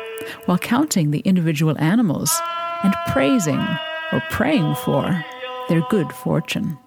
while 0.45 0.57
counting 0.57 1.11
the 1.11 1.19
individual 1.19 1.77
animals 1.77 2.41
and 2.83 2.95
praising 3.07 3.65
or 4.11 4.21
praying 4.31 4.75
for 4.75 5.23
their 5.69 5.81
good 5.89 6.11
fortune. 6.11 6.77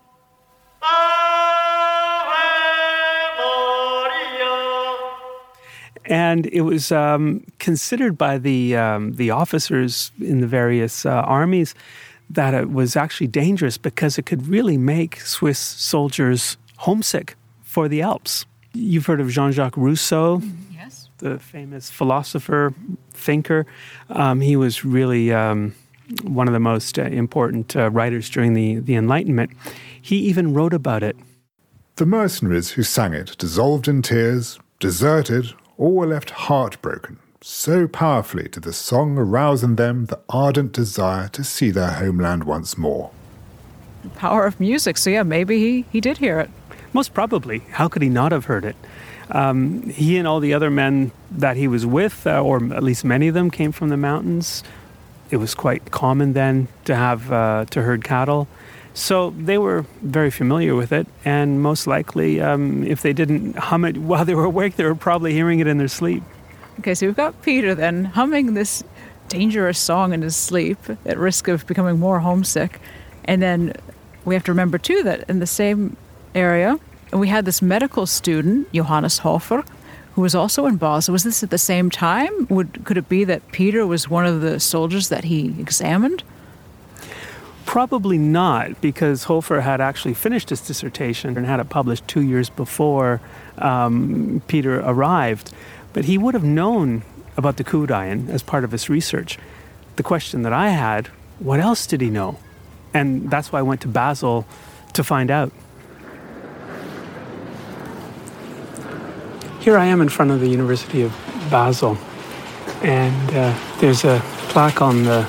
And 6.08 6.46
it 6.46 6.60
was 6.60 6.92
um, 6.92 7.44
considered 7.58 8.16
by 8.16 8.38
the, 8.38 8.76
um, 8.76 9.14
the 9.14 9.30
officers 9.30 10.12
in 10.20 10.40
the 10.40 10.46
various 10.46 11.04
uh, 11.04 11.10
armies 11.10 11.74
that 12.30 12.54
it 12.54 12.70
was 12.70 12.96
actually 12.96 13.28
dangerous 13.28 13.78
because 13.78 14.18
it 14.18 14.26
could 14.26 14.46
really 14.48 14.76
make 14.76 15.20
Swiss 15.20 15.58
soldiers 15.58 16.56
homesick 16.78 17.36
for 17.62 17.88
the 17.88 18.02
Alps. 18.02 18.46
You've 18.72 19.06
heard 19.06 19.20
of 19.20 19.28
Jean 19.30 19.52
Jacques 19.52 19.76
Rousseau, 19.76 20.42
Yes. 20.72 21.08
the 21.18 21.38
famous 21.38 21.90
philosopher, 21.90 22.74
thinker. 23.12 23.66
Um, 24.10 24.40
he 24.40 24.56
was 24.56 24.84
really 24.84 25.32
um, 25.32 25.74
one 26.24 26.46
of 26.48 26.52
the 26.52 26.60
most 26.60 26.98
uh, 26.98 27.02
important 27.02 27.74
uh, 27.76 27.90
writers 27.90 28.28
during 28.28 28.54
the, 28.54 28.76
the 28.80 28.94
Enlightenment. 28.96 29.50
He 30.02 30.16
even 30.18 30.52
wrote 30.52 30.74
about 30.74 31.02
it. 31.02 31.16
The 31.96 32.06
mercenaries 32.06 32.70
who 32.72 32.82
sang 32.82 33.14
it 33.14 33.36
dissolved 33.38 33.88
in 33.88 34.02
tears, 34.02 34.58
deserted, 34.80 35.54
or 35.78 35.92
were 35.92 36.06
left 36.06 36.30
heartbroken. 36.30 37.18
So 37.48 37.86
powerfully 37.86 38.48
did 38.48 38.64
the 38.64 38.72
song 38.72 39.16
arouse 39.16 39.62
in 39.62 39.76
them 39.76 40.06
the 40.06 40.18
ardent 40.28 40.72
desire 40.72 41.28
to 41.28 41.44
see 41.44 41.70
their 41.70 41.92
homeland 41.92 42.42
once 42.42 42.76
more. 42.76 43.12
The 44.02 44.08
power 44.10 44.46
of 44.46 44.58
music. 44.58 44.98
So, 44.98 45.10
yeah, 45.10 45.22
maybe 45.22 45.60
he, 45.60 45.84
he 45.92 46.00
did 46.00 46.18
hear 46.18 46.40
it. 46.40 46.50
Most 46.92 47.14
probably. 47.14 47.60
How 47.70 47.86
could 47.86 48.02
he 48.02 48.08
not 48.08 48.32
have 48.32 48.46
heard 48.46 48.64
it? 48.64 48.74
Um, 49.30 49.82
he 49.82 50.18
and 50.18 50.26
all 50.26 50.40
the 50.40 50.54
other 50.54 50.70
men 50.70 51.12
that 51.30 51.56
he 51.56 51.68
was 51.68 51.86
with, 51.86 52.26
uh, 52.26 52.42
or 52.42 52.56
at 52.74 52.82
least 52.82 53.04
many 53.04 53.28
of 53.28 53.34
them, 53.34 53.52
came 53.52 53.70
from 53.70 53.90
the 53.90 53.96
mountains. 53.96 54.64
It 55.30 55.36
was 55.36 55.54
quite 55.54 55.92
common 55.92 56.32
then 56.32 56.66
to 56.86 56.96
have 56.96 57.30
uh, 57.30 57.66
to 57.70 57.82
herd 57.82 58.02
cattle, 58.02 58.48
so 58.92 59.30
they 59.30 59.58
were 59.58 59.86
very 60.02 60.32
familiar 60.32 60.74
with 60.74 60.90
it. 60.90 61.06
And 61.24 61.62
most 61.62 61.86
likely, 61.86 62.40
um, 62.40 62.82
if 62.82 63.02
they 63.02 63.12
didn't 63.12 63.54
hum 63.56 63.84
it 63.84 63.96
while 64.10 64.24
they 64.24 64.34
were 64.34 64.44
awake, 64.44 64.74
they 64.74 64.84
were 64.84 64.96
probably 64.96 65.32
hearing 65.32 65.60
it 65.60 65.68
in 65.68 65.78
their 65.78 65.86
sleep. 65.86 66.24
Okay, 66.78 66.94
so 66.94 67.06
we've 67.06 67.16
got 67.16 67.40
Peter 67.42 67.74
then 67.74 68.04
humming 68.04 68.54
this 68.54 68.84
dangerous 69.28 69.78
song 69.78 70.12
in 70.12 70.22
his 70.22 70.36
sleep 70.36 70.78
at 71.04 71.18
risk 71.18 71.48
of 71.48 71.66
becoming 71.66 71.98
more 71.98 72.20
homesick. 72.20 72.80
And 73.24 73.42
then 73.42 73.72
we 74.24 74.34
have 74.34 74.44
to 74.44 74.52
remember, 74.52 74.78
too, 74.78 75.02
that 75.02 75.28
in 75.28 75.38
the 75.38 75.46
same 75.46 75.96
area, 76.34 76.78
we 77.12 77.28
had 77.28 77.44
this 77.44 77.62
medical 77.62 78.06
student, 78.06 78.70
Johannes 78.72 79.18
Hofer, 79.18 79.64
who 80.14 80.20
was 80.20 80.34
also 80.34 80.66
in 80.66 80.76
Basel. 80.76 81.12
Was 81.12 81.24
this 81.24 81.42
at 81.42 81.50
the 81.50 81.58
same 81.58 81.90
time? 81.90 82.46
Would, 82.48 82.84
could 82.84 82.98
it 82.98 83.08
be 83.08 83.24
that 83.24 83.50
Peter 83.52 83.86
was 83.86 84.10
one 84.10 84.26
of 84.26 84.42
the 84.42 84.60
soldiers 84.60 85.08
that 85.08 85.24
he 85.24 85.54
examined? 85.58 86.24
Probably 87.64 88.16
not, 88.16 88.80
because 88.80 89.24
Hofer 89.24 89.60
had 89.60 89.80
actually 89.80 90.14
finished 90.14 90.50
his 90.50 90.60
dissertation 90.60 91.36
and 91.36 91.46
had 91.46 91.58
it 91.58 91.68
published 91.68 92.06
two 92.06 92.22
years 92.22 92.48
before 92.48 93.20
um, 93.58 94.40
Peter 94.46 94.80
arrived. 94.80 95.52
But 95.96 96.04
he 96.04 96.18
would 96.18 96.34
have 96.34 96.44
known 96.44 97.04
about 97.38 97.56
the 97.56 97.64
Kuhreihen 97.64 98.28
as 98.28 98.42
part 98.42 98.64
of 98.64 98.70
his 98.70 98.90
research. 98.90 99.38
The 99.96 100.02
question 100.02 100.42
that 100.42 100.52
I 100.52 100.68
had, 100.68 101.06
what 101.38 101.58
else 101.58 101.86
did 101.86 102.02
he 102.02 102.10
know? 102.10 102.38
And 102.92 103.30
that's 103.30 103.50
why 103.50 103.60
I 103.60 103.62
went 103.62 103.80
to 103.80 103.88
Basel 103.88 104.46
to 104.92 105.02
find 105.02 105.30
out. 105.30 105.54
Here 109.60 109.78
I 109.78 109.86
am 109.86 110.02
in 110.02 110.10
front 110.10 110.32
of 110.32 110.40
the 110.40 110.48
University 110.48 111.00
of 111.00 111.12
Basel, 111.50 111.96
and 112.82 113.34
uh, 113.34 113.58
there's 113.80 114.04
a 114.04 114.20
plaque 114.50 114.82
on 114.82 115.04
the 115.04 115.26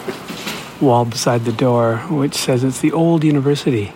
wall 0.81 1.05
beside 1.05 1.45
the 1.45 1.53
door 1.53 1.99
which 2.09 2.35
says 2.35 2.65
it's 2.65 2.81
the 2.81 2.91
old 2.91 3.23
university. 3.23 3.93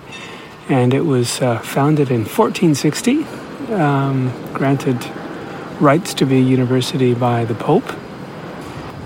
And 0.69 0.93
it 0.93 1.01
was 1.01 1.41
uh, 1.41 1.59
founded 1.59 2.09
in 2.11 2.23
1460, 2.23 3.25
um, 3.73 4.31
granted 4.53 5.05
rights 5.81 6.13
to 6.13 6.27
be 6.27 6.37
a 6.37 6.41
university 6.41 7.15
by 7.15 7.43
the 7.43 7.55
Pope. 7.55 7.91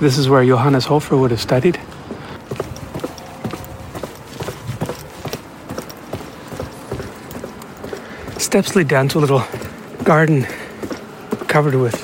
This 0.01 0.17
is 0.17 0.27
where 0.27 0.43
Johannes 0.45 0.85
Hofer 0.85 1.15
would 1.15 1.31
have 1.31 1.39
studied. 1.39 1.79
Steps 8.37 8.75
lead 8.75 8.89
down 8.89 9.07
to 9.07 9.19
a 9.19 9.21
little 9.21 9.43
garden 10.03 10.43
covered 11.47 11.75
with 11.75 11.95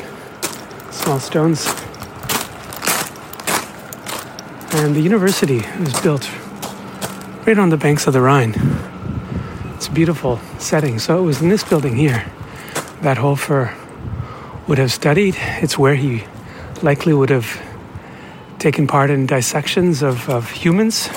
small 0.90 1.20
stones. 1.20 1.68
And 4.74 4.96
the 4.96 5.02
university 5.02 5.66
was 5.82 6.00
built 6.00 6.32
right 7.46 7.60
on 7.60 7.70
the 7.72 7.78
banks 7.78 8.08
of 8.08 8.14
the 8.14 8.22
Rhine. 8.22 8.56
It's 9.76 9.88
a 9.88 9.92
beautiful 9.92 10.40
setting. 10.60 10.98
So 10.98 11.20
it 11.20 11.24
was 11.24 11.42
in 11.42 11.50
this 11.50 11.66
building 11.66 11.98
here 11.98 12.26
that 13.02 13.18
Hofer 13.18 13.76
would 14.72 14.78
have 14.78 14.94
studied. 14.94 15.36
It's 15.62 15.78
where 15.78 15.96
he 15.96 16.24
likely 16.82 17.14
would 17.14 17.30
have 17.30 17.62
taken 18.58 18.88
part 18.88 19.10
in 19.10 19.26
dissections 19.26 20.02
of, 20.02 20.30
of 20.30 20.50
humans, 20.50 21.10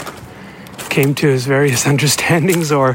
came 0.90 1.14
to 1.14 1.28
his 1.28 1.46
various 1.46 1.86
understandings, 1.92 2.72
or 2.72 2.94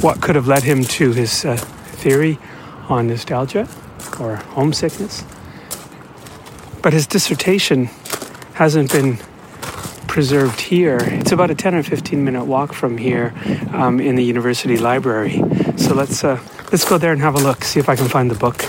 what 0.00 0.20
could 0.20 0.34
have 0.34 0.48
led 0.48 0.64
him 0.64 0.82
to 0.98 1.12
his 1.12 1.44
uh, 1.44 1.56
theory 1.56 2.40
on 2.88 3.06
nostalgia 3.06 3.68
or 4.18 4.34
homesickness. 4.34 5.22
But 6.82 6.92
his 6.92 7.06
dissertation 7.06 7.84
hasn't 8.54 8.90
been 8.90 9.16
preserved 10.08 10.60
here. 10.60 10.98
It's 11.02 11.30
about 11.30 11.52
a 11.52 11.54
10 11.54 11.76
or 11.76 11.84
15 11.84 12.24
minute 12.24 12.46
walk 12.46 12.72
from 12.72 12.98
here 12.98 13.32
um, 13.72 14.00
in 14.00 14.16
the 14.16 14.24
university 14.24 14.76
library. 14.76 15.40
So 15.76 15.94
let's, 15.94 16.24
uh, 16.24 16.40
let's 16.72 16.84
go 16.84 16.98
there 16.98 17.12
and 17.12 17.20
have 17.20 17.36
a 17.36 17.40
look, 17.40 17.62
see 17.62 17.78
if 17.78 17.88
I 17.88 17.94
can 17.94 18.08
find 18.08 18.28
the 18.28 18.34
book. 18.34 18.64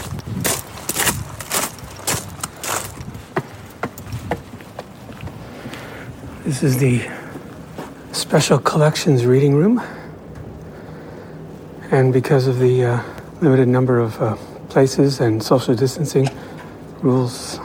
This 6.51 6.63
is 6.63 6.77
the 6.79 7.09
Special 8.11 8.59
Collections 8.59 9.25
Reading 9.25 9.55
Room. 9.55 9.81
And 11.91 12.11
because 12.11 12.45
of 12.45 12.59
the 12.59 12.83
uh, 12.83 13.03
limited 13.39 13.69
number 13.69 13.99
of 13.99 14.21
uh, 14.21 14.35
places 14.67 15.21
and 15.21 15.41
social 15.41 15.75
distancing 15.75 16.27
rules, 17.01 17.57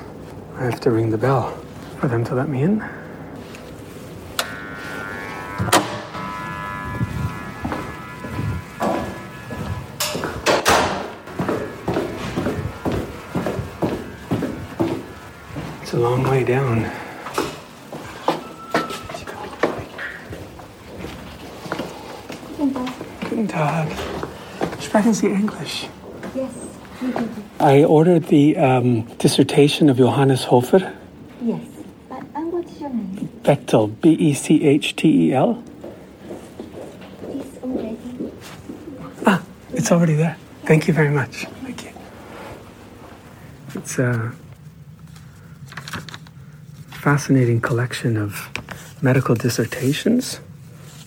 I 0.54 0.66
have 0.66 0.78
to 0.82 0.92
ring 0.92 1.10
the 1.10 1.18
bell 1.18 1.50
for 1.98 2.06
them 2.06 2.22
to 2.26 2.36
let 2.36 2.48
me 2.48 2.62
in. 2.62 2.80
It's 15.82 15.92
a 15.92 15.98
long 15.98 16.22
way 16.22 16.44
down. 16.44 17.05
Guten 22.72 23.48
Tag. 23.48 23.88
Sprechen 24.80 25.14
Sie 25.14 25.26
English? 25.28 25.88
Yes. 26.34 26.50
I 27.60 27.84
ordered 27.84 28.24
the 28.28 28.56
um, 28.56 29.02
dissertation 29.18 29.88
of 29.90 29.98
Johannes 29.98 30.44
Hofer, 30.44 30.92
Yes. 31.42 31.60
But 32.08 32.24
and 32.34 32.52
what's 32.52 32.80
your 32.80 32.90
name? 32.90 33.28
Bechtel, 33.42 33.88
B 34.00 34.10
E 34.12 34.34
C 34.34 34.64
H 34.64 34.96
T 34.96 35.28
E 35.28 35.32
L. 35.34 35.62
It's 37.28 37.58
already. 37.62 37.98
Ah, 39.26 39.42
it's 39.72 39.92
already 39.92 40.14
there. 40.14 40.36
Thank 40.64 40.88
you 40.88 40.94
very 40.94 41.10
much. 41.10 41.46
Thank 41.62 41.84
you. 41.84 41.90
It's 43.74 43.98
a 43.98 44.32
fascinating 46.90 47.60
collection 47.60 48.16
of 48.16 48.48
medical 49.02 49.34
dissertations, 49.34 50.40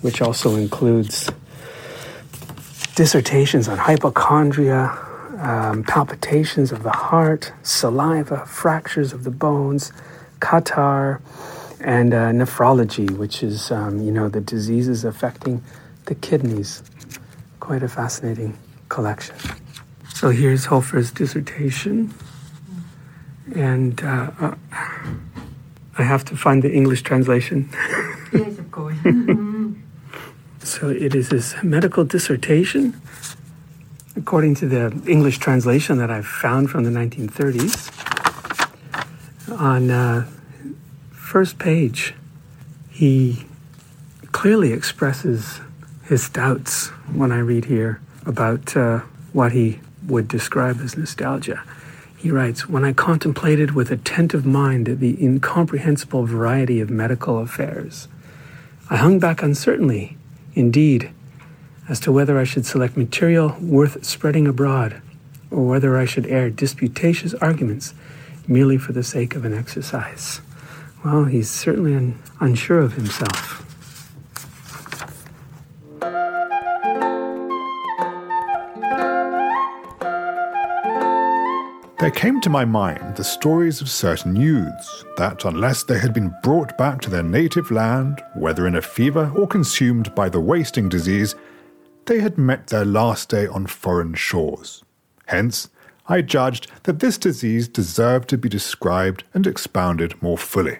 which 0.01 0.21
also 0.21 0.55
includes 0.55 1.29
dissertations 2.99 3.69
on 3.69 3.77
hypochondria, 3.77 4.91
um, 5.37 5.85
palpitations 5.85 6.73
of 6.73 6.83
the 6.83 6.91
heart, 6.91 7.53
saliva, 7.63 8.45
fractures 8.45 9.13
of 9.13 9.23
the 9.23 9.31
bones, 9.31 9.93
catarrh, 10.41 11.21
and 11.79 12.13
uh, 12.13 12.31
nephrology, 12.33 13.09
which 13.09 13.41
is, 13.41 13.71
um, 13.71 14.01
you 14.01 14.11
know, 14.11 14.27
the 14.27 14.41
diseases 14.41 15.05
affecting 15.05 15.63
the 16.07 16.15
kidneys. 16.15 16.83
Quite 17.61 17.83
a 17.83 17.87
fascinating 17.87 18.57
collection. 18.89 19.37
So 20.13 20.31
here's 20.31 20.65
Hofer's 20.65 21.09
dissertation. 21.09 22.13
And 23.55 24.03
uh, 24.03 24.29
uh, 24.41 24.55
I 25.97 26.03
have 26.03 26.25
to 26.25 26.35
find 26.35 26.61
the 26.61 26.73
English 26.73 27.03
translation. 27.03 27.69
Yes, 28.33 28.57
of 28.57 28.69
course. 28.71 28.97
So 30.69 30.87
it 30.87 31.15
is 31.15 31.29
his 31.29 31.55
medical 31.63 32.05
dissertation, 32.05 33.01
according 34.15 34.53
to 34.55 34.67
the 34.67 35.01
English 35.07 35.39
translation 35.39 35.97
that 35.97 36.11
I've 36.11 36.27
found 36.27 36.69
from 36.69 36.83
the 36.83 36.91
1930s. 36.91 37.89
On 39.59 39.89
uh, 39.89 40.27
first 41.11 41.57
page, 41.57 42.13
he 42.91 43.47
clearly 44.31 44.71
expresses 44.71 45.59
his 46.03 46.29
doubts 46.29 46.89
when 47.13 47.31
I 47.31 47.39
read 47.39 47.65
here 47.65 47.99
about 48.27 48.77
uh, 48.77 48.99
what 49.33 49.53
he 49.53 49.79
would 50.07 50.27
describe 50.27 50.81
as 50.81 50.95
nostalgia. 50.95 51.63
He 52.15 52.29
writes, 52.29 52.69
When 52.69 52.85
I 52.85 52.93
contemplated 52.93 53.71
with 53.71 53.89
attentive 53.89 54.45
mind 54.45 54.85
the 54.85 55.17
incomprehensible 55.19 56.27
variety 56.27 56.79
of 56.79 56.91
medical 56.91 57.39
affairs, 57.39 58.07
I 58.91 58.97
hung 58.97 59.17
back 59.17 59.41
uncertainly 59.41 60.15
indeed, 60.59 61.09
as 61.87 61.99
to 62.01 62.11
whether 62.11 62.37
I 62.37 62.43
should 62.43 62.65
select 62.65 62.97
material 62.97 63.55
worth 63.61 64.03
spreading 64.05 64.45
abroad, 64.45 65.01
or 65.49 65.67
whether 65.67 65.97
I 65.97 66.05
should 66.05 66.27
air 66.27 66.49
disputatious 66.49 67.33
arguments 67.35 67.93
merely 68.47 68.77
for 68.77 68.91
the 68.91 69.03
sake 69.03 69.35
of 69.35 69.45
an 69.45 69.53
exercise. 69.53 70.41
Well, 71.03 71.23
he's 71.25 71.49
certainly 71.49 71.95
un- 71.95 72.19
unsure 72.39 72.79
of 72.79 72.93
himself. 72.93 73.68
There 81.99 82.11
came 82.11 82.39
to 82.41 82.49
my 82.49 82.63
mind 82.63 83.17
the 83.17 83.25
stories 83.25 83.81
of 83.81 83.89
certain 83.89 84.33
youths 84.33 85.03
that, 85.17 85.43
unless 85.43 85.83
they 85.83 85.99
had 85.99 86.13
been 86.13 86.33
brought 86.41 86.77
back 86.77 87.01
to 87.01 87.09
their 87.09 87.23
native 87.23 87.71
land, 87.71 88.23
whether 88.35 88.65
in 88.65 88.75
a 88.75 88.81
fever 88.81 89.33
or 89.35 89.45
consumed 89.45 90.15
by 90.15 90.29
the 90.29 90.39
wasting 90.39 90.87
disease, 90.87 91.35
they 92.05 92.21
had 92.21 92.37
met 92.37 92.67
their 92.67 92.85
last 92.85 93.27
day 93.27 93.47
on 93.47 93.67
foreign 93.67 94.13
shores. 94.13 94.81
Hence, 95.25 95.67
I 96.07 96.21
judged 96.21 96.71
that 96.83 96.99
this 96.99 97.17
disease 97.17 97.67
deserved 97.67 98.29
to 98.29 98.37
be 98.37 98.47
described 98.47 99.25
and 99.33 99.45
expounded 99.45 100.23
more 100.23 100.37
fully. 100.37 100.79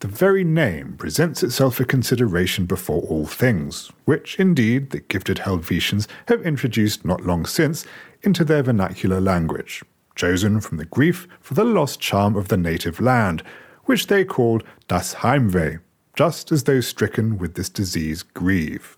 The 0.00 0.08
very 0.08 0.44
name 0.44 0.96
presents 0.98 1.42
itself 1.42 1.76
for 1.76 1.84
consideration 1.84 2.66
before 2.66 3.00
all 3.02 3.24
things, 3.24 3.90
which 4.04 4.38
indeed 4.38 4.90
the 4.90 5.00
gifted 5.00 5.38
Helvetians 5.38 6.06
have 6.28 6.42
introduced 6.42 7.02
not 7.02 7.24
long 7.24 7.46
since 7.46 7.86
into 8.20 8.44
their 8.44 8.62
vernacular 8.62 9.20
language, 9.20 9.82
chosen 10.14 10.60
from 10.60 10.78
the 10.78 10.84
grief 10.84 11.26
for 11.40 11.54
the 11.54 11.64
lost 11.64 12.00
charm 12.00 12.36
of 12.36 12.48
the 12.48 12.56
native 12.56 13.00
land, 13.00 13.42
which 13.84 14.06
they 14.06 14.24
called 14.24 14.64
Das 14.88 15.14
Heimweh, 15.16 15.80
just 16.14 16.52
as 16.52 16.64
those 16.64 16.86
stricken 16.86 17.38
with 17.38 17.54
this 17.54 17.68
disease 17.68 18.22
grieve. 18.22 18.96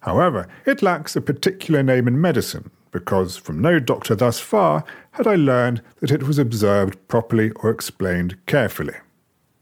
However, 0.00 0.48
it 0.64 0.82
lacks 0.82 1.14
a 1.16 1.20
particular 1.20 1.82
name 1.82 2.08
in 2.08 2.20
medicine, 2.20 2.70
because 2.90 3.36
from 3.36 3.60
no 3.60 3.78
doctor 3.78 4.14
thus 4.14 4.40
far 4.40 4.84
had 5.12 5.26
I 5.26 5.34
learned 5.34 5.82
that 6.00 6.10
it 6.10 6.22
was 6.22 6.38
observed 6.38 7.06
properly 7.08 7.50
or 7.50 7.70
explained 7.70 8.38
carefully. 8.46 8.94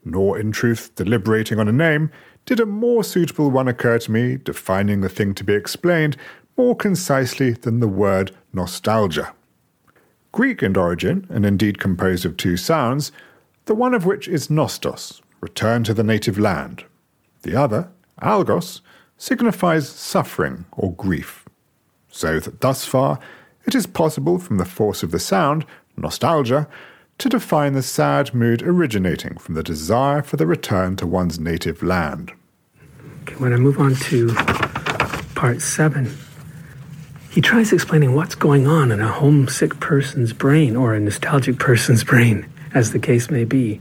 nor 0.07 0.38
in 0.38 0.53
truth 0.53 0.94
deliberating 0.94 1.59
on 1.59 1.68
a 1.68 1.72
name, 1.72 2.11
did 2.46 2.61
a 2.61 2.66
more 2.66 3.03
suitable 3.03 3.51
one 3.51 3.68
occur 3.68 3.99
to 3.99 4.11
me, 4.11 4.37
defining 4.37 5.01
the 5.01 5.09
thing 5.09 5.35
to 5.35 5.44
be 5.44 5.53
explained 5.53 6.16
more 6.57 6.77
concisely 6.77 7.51
than 7.51 7.81
the 7.81 7.88
word 7.88 8.31
nostalgia. 8.53 9.35
Greek 10.37 10.62
in 10.62 10.77
origin, 10.77 11.27
and 11.31 11.46
indeed 11.46 11.79
composed 11.79 12.27
of 12.27 12.37
two 12.37 12.59
sounds, 12.59 13.11
the 13.64 13.75
one 13.75 13.94
of 13.94 14.05
which 14.05 14.29
is 14.29 14.51
nostos, 14.51 15.22
return 15.40 15.83
to 15.83 15.94
the 15.94 16.05
native 16.05 16.38
land. 16.38 16.85
The 17.40 17.57
other, 17.57 17.88
algos, 18.20 18.83
signifies 19.16 19.88
suffering 19.88 20.66
or 20.72 20.92
grief. 20.92 21.46
So 22.11 22.38
that 22.38 22.61
thus 22.61 22.85
far, 22.85 23.18
it 23.64 23.75
is 23.75 23.87
possible 23.87 24.38
from 24.38 24.59
the 24.59 24.66
force 24.66 25.03
of 25.03 25.11
the 25.11 25.18
sound, 25.18 25.64
nostalgia, 25.96 26.68
to 27.16 27.31
define 27.31 27.72
the 27.72 27.83
sad 27.83 28.35
mood 28.35 28.61
originating 28.61 29.38
from 29.38 29.55
the 29.55 29.62
desire 29.62 30.22
for 30.22 30.37
the 30.37 30.46
return 30.46 30.96
to 30.96 31.07
one's 31.07 31.40
native 31.40 31.83
land. 31.83 32.31
Okay, 33.22 33.37
when 33.37 33.55
I 33.55 33.57
move 33.57 33.81
on 33.81 33.94
to 33.94 34.35
part 35.35 35.62
seven, 35.62 36.14
he 37.37 37.42
tries 37.42 37.70
explaining 37.70 38.14
what's 38.14 38.35
going 38.35 38.66
on 38.66 38.90
in 38.90 38.99
a 38.99 39.09
homesick 39.09 39.79
person's 39.79 40.33
brain 40.33 40.75
or 40.75 40.94
a 40.94 41.01
nostalgic 41.01 41.59
person's 41.59 42.03
brain, 42.03 42.49
as 42.72 42.92
the 42.92 42.99
case 42.99 43.31
may 43.31 43.44
be. 43.44 43.79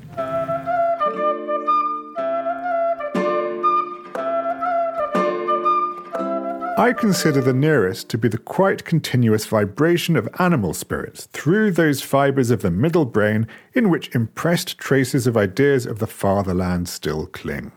I 6.78 6.94
consider 6.98 7.40
the 7.40 7.54
nearest 7.54 8.10
to 8.10 8.18
be 8.18 8.28
the 8.28 8.38
quite 8.38 8.84
continuous 8.84 9.46
vibration 9.46 10.18
of 10.18 10.28
animal 10.38 10.74
spirits 10.74 11.28
through 11.32 11.72
those 11.72 12.02
fibres 12.02 12.52
of 12.52 12.62
the 12.62 12.70
middle 12.70 13.06
brain 13.06 13.48
in 13.74 13.90
which 13.90 14.14
impressed 14.14 14.78
traces 14.78 15.28
of 15.28 15.38
ideas 15.38 15.86
of 15.86 16.00
the 16.00 16.08
fatherland 16.08 16.90
still 16.90 17.28
cling. 17.28 17.72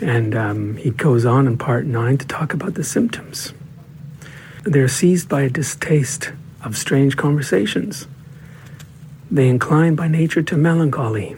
And 0.00 0.36
um, 0.36 0.76
he 0.76 0.90
goes 0.90 1.26
on 1.26 1.48
in 1.48 1.58
part 1.58 1.84
nine 1.84 2.16
to 2.18 2.26
talk 2.28 2.54
about 2.54 2.74
the 2.74 2.84
symptoms. 2.84 3.52
They're 4.64 4.88
seized 4.88 5.28
by 5.28 5.42
a 5.42 5.50
distaste 5.50 6.32
of 6.62 6.76
strange 6.76 7.16
conversations. 7.16 8.06
They 9.30 9.48
incline 9.48 9.94
by 9.94 10.08
nature 10.08 10.42
to 10.42 10.56
melancholy. 10.56 11.36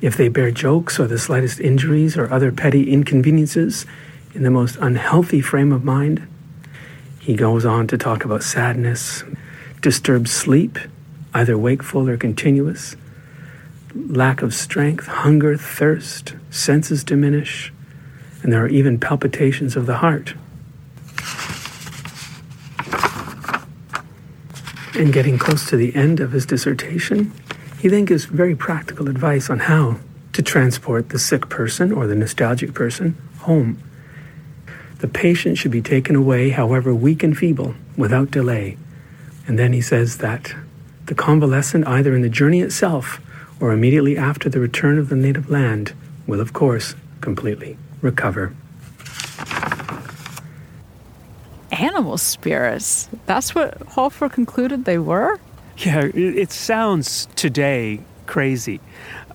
If 0.00 0.16
they 0.16 0.28
bear 0.28 0.50
jokes 0.50 0.98
or 0.98 1.06
the 1.06 1.18
slightest 1.18 1.60
injuries 1.60 2.16
or 2.16 2.32
other 2.32 2.52
petty 2.52 2.90
inconveniences, 2.90 3.86
in 4.34 4.42
the 4.42 4.50
most 4.50 4.76
unhealthy 4.76 5.40
frame 5.40 5.72
of 5.72 5.84
mind. 5.84 6.26
He 7.20 7.34
goes 7.34 7.64
on 7.64 7.86
to 7.88 7.98
talk 7.98 8.24
about 8.24 8.42
sadness, 8.42 9.24
disturbed 9.80 10.28
sleep, 10.28 10.78
either 11.34 11.58
wakeful 11.58 12.08
or 12.08 12.16
continuous, 12.16 12.96
lack 13.94 14.42
of 14.42 14.54
strength, 14.54 15.06
hunger, 15.06 15.56
thirst, 15.56 16.34
senses 16.50 17.04
diminish, 17.04 17.72
and 18.42 18.52
there 18.52 18.64
are 18.64 18.68
even 18.68 18.98
palpitations 18.98 19.76
of 19.76 19.86
the 19.86 19.96
heart. 19.96 20.34
And 24.98 25.12
getting 25.12 25.38
close 25.38 25.68
to 25.70 25.76
the 25.76 25.94
end 25.94 26.20
of 26.20 26.32
his 26.32 26.44
dissertation, 26.44 27.32
he 27.78 27.88
then 27.88 28.04
gives 28.04 28.24
very 28.24 28.56
practical 28.56 29.08
advice 29.08 29.48
on 29.48 29.60
how 29.60 30.00
to 30.32 30.42
transport 30.42 31.08
the 31.10 31.18
sick 31.18 31.48
person 31.48 31.92
or 31.92 32.06
the 32.06 32.14
nostalgic 32.14 32.74
person 32.74 33.16
home 33.38 33.82
the 34.98 35.08
patient 35.08 35.58
should 35.58 35.70
be 35.70 35.82
taken 35.82 36.16
away, 36.16 36.50
however 36.50 36.92
weak 36.92 37.22
and 37.22 37.36
feeble, 37.36 37.74
without 37.96 38.32
delay. 38.32 38.76
And 39.46 39.58
then 39.58 39.72
he 39.72 39.80
says 39.80 40.18
that 40.18 40.54
the 41.06 41.14
convalescent, 41.14 41.86
either 41.86 42.14
in 42.14 42.22
the 42.22 42.28
journey 42.28 42.60
itself 42.60 43.20
or 43.60 43.72
immediately 43.72 44.16
after 44.16 44.48
the 44.48 44.60
return 44.60 44.98
of 44.98 45.08
the 45.08 45.16
native 45.16 45.48
land, 45.48 45.92
will, 46.26 46.40
of 46.40 46.52
course, 46.52 46.94
completely 47.20 47.76
recover. 48.02 48.52
Animal 51.78 52.18
spirits. 52.18 53.08
That's 53.26 53.54
what 53.54 53.80
Hofer 53.82 54.28
concluded 54.28 54.84
they 54.84 54.98
were? 54.98 55.38
Yeah, 55.78 56.10
it 56.12 56.50
sounds 56.50 57.28
today 57.36 58.00
crazy. 58.26 58.80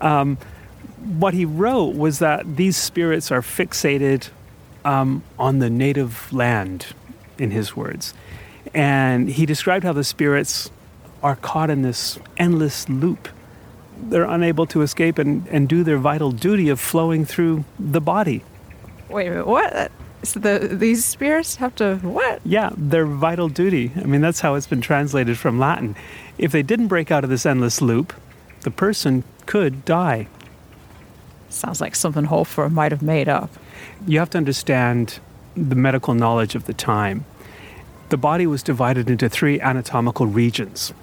Um, 0.01 0.38
what 1.17 1.34
he 1.34 1.45
wrote 1.45 1.95
was 1.95 2.19
that 2.19 2.58
these 2.58 2.75
spirits 2.75 3.32
are 3.32 3.41
fixated 3.41 4.29
um, 4.84 5.23
on 5.39 5.60
the 5.60 5.69
native 5.69 6.32
land, 6.34 6.88
in 7.38 7.51
his 7.51 7.75
words. 7.75 8.13
And 8.73 9.29
he 9.29 9.45
described 9.45 9.84
how 9.84 9.93
the 9.93 10.03
spirits 10.03 10.69
are 11.21 11.36
caught 11.38 11.69
in 11.69 11.82
this 11.82 12.19
endless 12.38 12.89
loop. 12.89 13.29
They're 13.97 14.25
unable 14.25 14.65
to 14.67 14.82
escape 14.82 15.17
and, 15.17 15.47
and 15.47 15.69
do 15.69 15.84
their 15.84 15.97
vital 15.97 16.32
duty 16.32 16.69
of 16.69 16.79
flowing 16.79 17.25
through 17.25 17.63
the 17.79 18.01
body. 18.01 18.43
Wait 19.10 19.27
a 19.27 19.29
minute, 19.29 19.47
what? 19.47 19.91
So 20.23 20.39
the, 20.39 20.69
these 20.71 21.03
spirits 21.03 21.57
have 21.57 21.75
to 21.75 21.97
what? 21.97 22.41
Yeah, 22.45 22.71
their 22.77 23.05
vital 23.05 23.49
duty. 23.49 23.91
I 23.95 24.05
mean, 24.05 24.21
that's 24.21 24.39
how 24.39 24.55
it's 24.55 24.67
been 24.67 24.81
translated 24.81 25.38
from 25.38 25.59
Latin. 25.59 25.95
If 26.38 26.51
they 26.51 26.63
didn't 26.63 26.88
break 26.88 27.12
out 27.12 27.23
of 27.23 27.29
this 27.29 27.45
endless 27.45 27.81
loop, 27.81 28.13
the 28.62 28.71
person 28.71 29.23
could 29.45 29.83
die. 29.83 30.27
Sounds 31.49 31.81
like 31.81 31.95
something 31.95 32.25
Hofer 32.25 32.69
might 32.69 32.91
have 32.91 33.01
made 33.01 33.29
up 33.29 33.51
you 34.07 34.19
have 34.19 34.29
to 34.31 34.38
understand 34.38 35.19
the 35.55 35.75
medical 35.75 36.13
knowledge 36.13 36.55
of 36.55 36.65
the 36.65 36.73
time. 36.73 37.25
The 38.09 38.17
body 38.17 38.45
was 38.45 38.63
divided 38.63 39.09
into 39.09 39.29
three 39.29 39.59
anatomical 39.59 40.27
regions, 40.27 40.93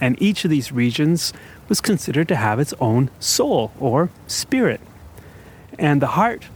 and 0.00 0.20
each 0.20 0.44
of 0.44 0.50
these 0.50 0.72
regions 0.72 1.32
was 1.68 1.80
considered 1.80 2.28
to 2.28 2.36
have 2.36 2.60
its 2.60 2.74
own 2.80 3.10
soul 3.18 3.72
or 3.80 4.10
spirit. 4.26 4.80
And 5.78 6.02
the 6.02 6.08
heart, 6.08 6.46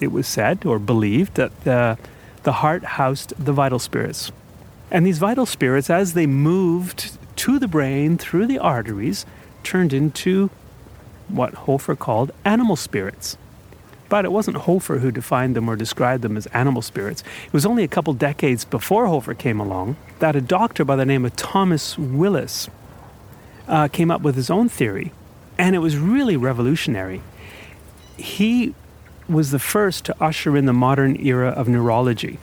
it 0.00 0.12
was 0.12 0.26
said 0.26 0.64
or 0.64 0.78
believed 0.78 1.34
that 1.34 1.64
the, 1.64 1.98
the 2.42 2.52
heart 2.52 2.84
housed 2.84 3.32
the 3.42 3.52
vital 3.52 3.78
spirits. 3.78 4.32
And 4.90 5.04
these 5.04 5.18
vital 5.18 5.46
spirits, 5.46 5.90
as 5.90 6.14
they 6.14 6.26
moved 6.26 7.18
to 7.36 7.58
the 7.58 7.68
brain 7.68 8.18
through 8.18 8.46
the 8.46 8.58
arteries, 8.58 9.26
turned 9.62 9.92
into 9.92 10.50
what 11.28 11.54
Hofer 11.54 11.96
called 11.96 12.32
animal 12.44 12.76
spirits. 12.76 13.36
But 14.08 14.24
it 14.24 14.30
wasn't 14.30 14.58
Hofer 14.58 14.98
who 14.98 15.10
defined 15.10 15.56
them 15.56 15.68
or 15.68 15.74
described 15.74 16.22
them 16.22 16.36
as 16.36 16.46
animal 16.46 16.82
spirits. 16.82 17.24
It 17.46 17.52
was 17.52 17.66
only 17.66 17.82
a 17.82 17.88
couple 17.88 18.12
decades 18.12 18.64
before 18.64 19.06
Hofer 19.06 19.34
came 19.34 19.58
along 19.58 19.96
that 20.20 20.36
a 20.36 20.40
doctor 20.40 20.84
by 20.84 20.94
the 20.94 21.04
name 21.04 21.24
of 21.24 21.34
Thomas 21.34 21.98
Willis 21.98 22.68
uh, 23.66 23.88
came 23.88 24.12
up 24.12 24.20
with 24.22 24.36
his 24.36 24.48
own 24.48 24.68
theory, 24.68 25.12
and 25.58 25.74
it 25.74 25.80
was 25.80 25.96
really 25.96 26.36
revolutionary. 26.36 27.20
He 28.16 28.74
was 29.28 29.50
the 29.50 29.58
first 29.58 30.04
to 30.06 30.16
usher 30.22 30.56
in 30.56 30.66
the 30.66 30.72
modern 30.72 31.16
era 31.20 31.48
of 31.48 31.68
neurology, 31.68 32.38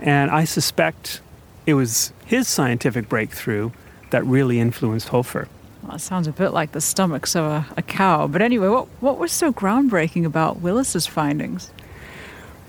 and 0.00 0.30
I 0.30 0.44
suspect 0.44 1.20
it 1.66 1.74
was 1.74 2.12
his 2.26 2.48
scientific 2.48 3.08
breakthrough 3.08 3.70
that 4.10 4.24
really 4.24 4.60
influenced 4.60 5.08
Hofer. 5.08 5.48
Well, 5.82 5.96
it 5.96 6.00
sounds 6.00 6.28
a 6.28 6.32
bit 6.32 6.50
like 6.50 6.72
the 6.72 6.80
stomachs 6.80 7.34
of 7.34 7.44
a, 7.44 7.66
a 7.76 7.82
cow. 7.82 8.28
But 8.28 8.40
anyway, 8.40 8.68
what, 8.68 8.86
what 9.00 9.18
was 9.18 9.32
so 9.32 9.52
groundbreaking 9.52 10.24
about 10.24 10.60
Willis's 10.60 11.06
findings? 11.06 11.70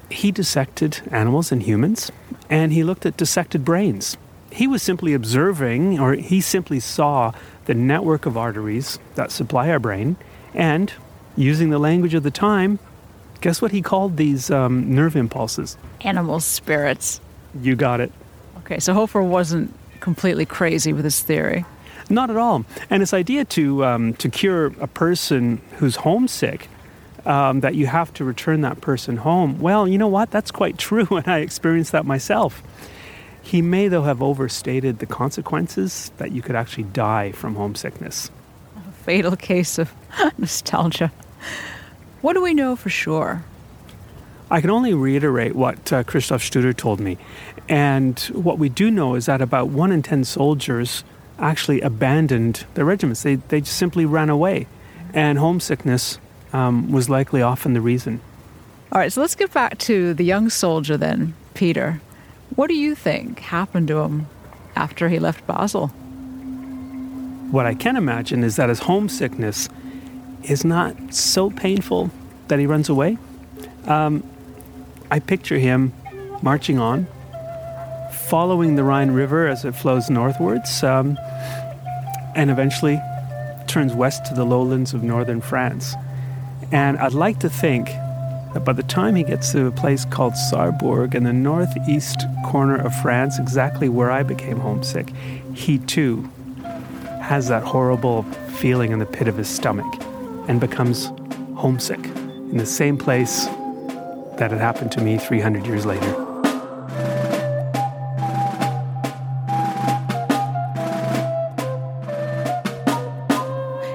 He 0.09 0.31
dissected 0.31 1.01
animals 1.11 1.51
and 1.51 1.63
humans, 1.63 2.11
and 2.49 2.73
he 2.73 2.83
looked 2.83 3.05
at 3.05 3.17
dissected 3.17 3.63
brains. 3.63 4.17
He 4.51 4.67
was 4.67 4.81
simply 4.83 5.13
observing, 5.13 5.99
or 5.99 6.13
he 6.13 6.41
simply 6.41 6.79
saw 6.79 7.33
the 7.65 7.73
network 7.73 8.25
of 8.25 8.37
arteries 8.37 8.99
that 9.15 9.31
supply 9.31 9.69
our 9.69 9.79
brain, 9.79 10.15
and 10.53 10.93
using 11.35 11.69
the 11.69 11.79
language 11.79 12.13
of 12.13 12.23
the 12.23 12.31
time, 12.31 12.79
guess 13.43 13.61
what 13.61 13.71
he 13.71 13.81
called 13.81 14.15
these 14.15 14.49
um, 14.49 14.95
nerve 14.95 15.15
impulses? 15.15 15.77
Animal 16.01 16.39
spirits. 16.39 17.19
You 17.61 17.75
got 17.75 17.99
it. 17.99 18.11
Okay, 18.59 18.79
so 18.79 18.93
Hofer 18.93 19.21
wasn't 19.21 19.71
completely 19.99 20.45
crazy 20.45 20.93
with 20.93 21.03
his 21.03 21.19
theory. 21.19 21.65
Not 22.09 22.29
at 22.29 22.37
all. 22.37 22.65
And 22.89 23.01
this 23.01 23.13
idea 23.13 23.45
to 23.45 23.85
um, 23.85 24.13
to 24.15 24.29
cure 24.29 24.67
a 24.79 24.87
person 24.87 25.61
who's 25.77 25.97
homesick, 25.97 26.69
um, 27.25 27.59
that 27.59 27.75
you 27.75 27.85
have 27.87 28.13
to 28.15 28.23
return 28.23 28.61
that 28.61 28.79
person 28.81 29.17
home. 29.17 29.59
Well, 29.59 29.87
you 29.87 29.97
know 29.97 30.07
what? 30.07 30.31
That's 30.31 30.51
quite 30.51 30.77
true, 30.89 31.07
and 31.11 31.27
I 31.27 31.39
experienced 31.39 31.91
that 31.91 32.05
myself. 32.05 32.63
He 33.41 33.61
may, 33.61 33.89
though, 33.89 34.03
have 34.03 34.23
overstated 34.23 34.99
the 34.99 35.05
consequences 35.05 36.11
that 36.17 36.31
you 36.31 36.41
could 36.41 36.55
actually 36.55 36.85
die 36.85 37.33
from 37.33 37.55
homesickness. 37.55 38.31
A 38.77 38.91
fatal 39.03 39.35
case 39.35 39.77
of 39.77 39.91
nostalgia. 40.37 41.11
What 42.23 42.35
do 42.35 42.41
we 42.41 42.53
know 42.53 42.77
for 42.77 42.89
sure? 42.89 43.43
I 44.49 44.61
can 44.61 44.69
only 44.69 44.93
reiterate 44.93 45.55
what 45.55 45.91
uh, 45.91 46.03
Christoph 46.05 46.41
Studer 46.41 46.73
told 46.73 47.01
me. 47.01 47.17
And 47.67 48.17
what 48.31 48.57
we 48.57 48.69
do 48.69 48.89
know 48.89 49.15
is 49.15 49.25
that 49.25 49.41
about 49.41 49.67
one 49.67 49.91
in 49.91 50.01
ten 50.01 50.23
soldiers 50.23 51.03
actually 51.37 51.81
abandoned 51.81 52.65
their 52.75 52.85
regiments. 52.85 53.23
They, 53.23 53.35
they 53.35 53.59
just 53.59 53.75
simply 53.75 54.05
ran 54.05 54.29
away. 54.29 54.67
And 55.13 55.37
homesickness 55.37 56.17
um, 56.53 56.93
was 56.93 57.09
likely 57.09 57.41
often 57.41 57.73
the 57.73 57.81
reason. 57.81 58.21
All 58.93 58.99
right, 58.99 59.11
so 59.11 59.19
let's 59.19 59.35
get 59.35 59.51
back 59.51 59.77
to 59.79 60.13
the 60.13 60.23
young 60.23 60.49
soldier 60.49 60.95
then, 60.95 61.33
Peter. 61.55 61.99
What 62.55 62.67
do 62.67 62.73
you 62.73 62.95
think 62.95 63.39
happened 63.39 63.89
to 63.89 63.99
him 63.99 64.27
after 64.77 65.09
he 65.09 65.19
left 65.19 65.45
Basel? 65.45 65.89
What 67.51 67.65
I 67.65 67.73
can 67.73 67.97
imagine 67.97 68.45
is 68.45 68.55
that 68.55 68.69
his 68.69 68.79
homesickness 68.79 69.67
is 70.45 70.65
not 70.65 71.13
so 71.13 71.49
painful 71.49 72.11
that 72.47 72.59
he 72.59 72.65
runs 72.65 72.89
away. 72.89 73.17
Um, 73.85 74.23
I 75.09 75.19
picture 75.19 75.57
him 75.57 75.93
marching 76.41 76.79
on, 76.79 77.07
following 78.11 78.75
the 78.75 78.83
Rhine 78.83 79.11
River 79.11 79.47
as 79.47 79.65
it 79.65 79.75
flows 79.75 80.09
northwards, 80.09 80.83
um, 80.83 81.17
and 82.35 82.49
eventually 82.49 82.99
turns 83.67 83.93
west 83.93 84.25
to 84.25 84.33
the 84.33 84.45
lowlands 84.45 84.93
of 84.93 85.03
northern 85.03 85.41
France. 85.41 85.95
And 86.71 86.97
I'd 86.97 87.13
like 87.13 87.39
to 87.39 87.49
think 87.49 87.87
that 88.53 88.63
by 88.65 88.73
the 88.73 88.83
time 88.83 89.15
he 89.15 89.23
gets 89.23 89.51
to 89.51 89.67
a 89.67 89.71
place 89.71 90.05
called 90.05 90.33
Sarrebourg 90.33 91.15
in 91.15 91.23
the 91.23 91.33
northeast 91.33 92.25
corner 92.45 92.75
of 92.75 92.95
France, 93.01 93.39
exactly 93.39 93.89
where 93.89 94.11
I 94.11 94.23
became 94.23 94.59
homesick, 94.59 95.09
he 95.53 95.79
too 95.79 96.29
has 97.21 97.47
that 97.47 97.63
horrible 97.63 98.23
feeling 98.57 98.91
in 98.91 98.99
the 98.99 99.05
pit 99.05 99.27
of 99.27 99.37
his 99.37 99.47
stomach 99.47 100.03
and 100.47 100.59
becomes 100.59 101.11
homesick 101.55 102.03
in 102.05 102.57
the 102.57 102.65
same 102.65 102.97
place 102.97 103.45
that 104.37 104.51
had 104.51 104.59
happened 104.59 104.91
to 104.91 105.01
me 105.01 105.17
300 105.17 105.65
years 105.65 105.85
later. 105.85 106.33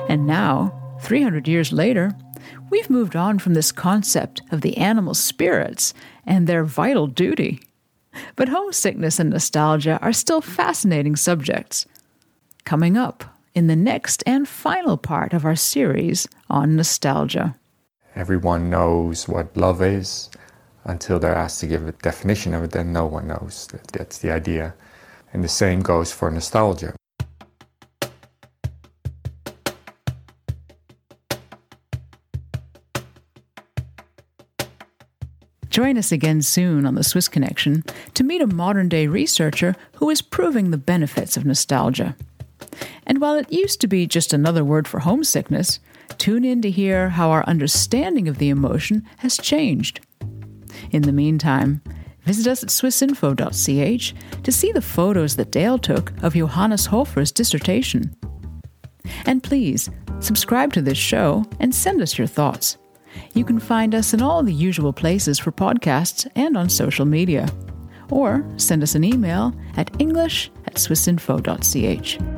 And 0.08 0.26
now, 0.26 0.72
300 1.02 1.46
years 1.46 1.72
later, 1.72 2.12
we've 2.70 2.88
moved 2.88 3.14
on 3.14 3.38
from 3.38 3.54
this 3.54 3.72
concept 3.72 4.40
of 4.50 4.62
the 4.62 4.76
animal 4.78 5.14
spirits 5.14 5.92
and 6.26 6.46
their 6.46 6.64
vital 6.64 7.06
duty. 7.06 7.60
But 8.36 8.48
homesickness 8.48 9.18
and 9.18 9.30
nostalgia 9.30 9.98
are 10.00 10.12
still 10.12 10.40
fascinating 10.40 11.16
subjects. 11.16 11.86
Coming 12.64 12.96
up 12.96 13.24
in 13.54 13.66
the 13.66 13.76
next 13.76 14.22
and 14.26 14.48
final 14.48 14.96
part 14.96 15.32
of 15.32 15.44
our 15.44 15.56
series 15.56 16.28
on 16.48 16.76
nostalgia. 16.76 17.56
Everyone 18.14 18.70
knows 18.70 19.28
what 19.28 19.56
love 19.56 19.82
is 19.82 20.30
until 20.84 21.18
they're 21.18 21.34
asked 21.34 21.60
to 21.60 21.66
give 21.66 21.86
a 21.86 21.92
definition 21.92 22.54
of 22.54 22.64
it, 22.64 22.70
then 22.72 22.92
no 22.92 23.06
one 23.06 23.28
knows. 23.28 23.68
That's 23.92 24.18
the 24.18 24.30
idea. 24.30 24.74
And 25.32 25.44
the 25.44 25.48
same 25.48 25.80
goes 25.82 26.12
for 26.12 26.30
nostalgia. 26.30 26.94
Join 35.78 35.96
us 35.96 36.10
again 36.10 36.42
soon 36.42 36.86
on 36.86 36.96
the 36.96 37.04
Swiss 37.04 37.28
Connection 37.28 37.84
to 38.14 38.24
meet 38.24 38.42
a 38.42 38.48
modern 38.48 38.88
day 38.88 39.06
researcher 39.06 39.76
who 39.96 40.10
is 40.10 40.22
proving 40.22 40.70
the 40.70 40.78
benefits 40.78 41.36
of 41.36 41.44
nostalgia. 41.44 42.16
And 43.08 43.20
while 43.20 43.34
it 43.34 43.50
used 43.50 43.80
to 43.80 43.88
be 43.88 44.06
just 44.06 44.32
another 44.32 44.62
word 44.62 44.86
for 44.86 45.00
homesickness, 45.00 45.80
tune 46.18 46.44
in 46.44 46.62
to 46.62 46.70
hear 46.70 47.08
how 47.08 47.30
our 47.30 47.44
understanding 47.46 48.28
of 48.28 48.38
the 48.38 48.50
emotion 48.50 49.04
has 49.18 49.38
changed. 49.38 50.00
In 50.90 51.02
the 51.02 51.12
meantime, 51.12 51.82
visit 52.24 52.46
us 52.46 52.62
at 52.62 52.68
swissinfo.ch 52.68 54.14
to 54.44 54.52
see 54.52 54.72
the 54.72 54.82
photos 54.82 55.36
that 55.36 55.50
Dale 55.50 55.78
took 55.78 56.12
of 56.22 56.34
Johannes 56.34 56.86
Hofer's 56.86 57.32
dissertation. 57.32 58.14
And 59.24 59.42
please, 59.42 59.88
subscribe 60.20 60.74
to 60.74 60.82
this 60.82 60.98
show 60.98 61.44
and 61.60 61.74
send 61.74 62.02
us 62.02 62.18
your 62.18 62.26
thoughts. 62.26 62.76
You 63.32 63.44
can 63.44 63.58
find 63.58 63.94
us 63.94 64.12
in 64.12 64.20
all 64.20 64.42
the 64.42 64.52
usual 64.52 64.92
places 64.92 65.38
for 65.38 65.50
podcasts 65.50 66.28
and 66.36 66.58
on 66.58 66.68
social 66.68 67.06
media. 67.06 67.48
Or 68.10 68.46
send 68.56 68.82
us 68.82 68.94
an 68.94 69.04
email 69.04 69.54
at 69.76 69.90
english 69.98 70.50
at 70.66 70.74
swissinfo.ch. 70.74 72.37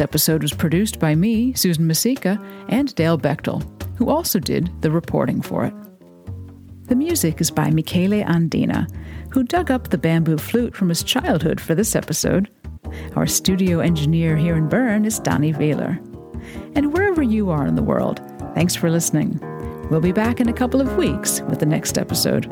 This 0.00 0.06
episode 0.06 0.40
was 0.40 0.54
produced 0.54 0.98
by 0.98 1.14
me, 1.14 1.52
Susan 1.52 1.86
Misicka, 1.86 2.42
and 2.70 2.94
Dale 2.94 3.18
Bechtel, 3.18 3.62
who 3.98 4.08
also 4.08 4.38
did 4.38 4.70
the 4.80 4.90
reporting 4.90 5.42
for 5.42 5.66
it. 5.66 5.74
The 6.84 6.96
music 6.96 7.38
is 7.38 7.50
by 7.50 7.68
Michele 7.68 8.24
Andina, 8.24 8.90
who 9.30 9.42
dug 9.42 9.70
up 9.70 9.90
the 9.90 9.98
bamboo 9.98 10.38
flute 10.38 10.74
from 10.74 10.88
his 10.88 11.02
childhood 11.02 11.60
for 11.60 11.74
this 11.74 11.94
episode. 11.94 12.50
Our 13.14 13.26
studio 13.26 13.80
engineer 13.80 14.38
here 14.38 14.56
in 14.56 14.70
Bern 14.70 15.04
is 15.04 15.18
Danny 15.18 15.52
Wheeler. 15.52 16.00
And 16.74 16.94
wherever 16.94 17.22
you 17.22 17.50
are 17.50 17.66
in 17.66 17.74
the 17.74 17.82
world, 17.82 18.22
thanks 18.54 18.74
for 18.74 18.90
listening. 18.90 19.38
We'll 19.90 20.00
be 20.00 20.12
back 20.12 20.40
in 20.40 20.48
a 20.48 20.54
couple 20.54 20.80
of 20.80 20.96
weeks 20.96 21.42
with 21.42 21.58
the 21.58 21.66
next 21.66 21.98
episode. 21.98 22.50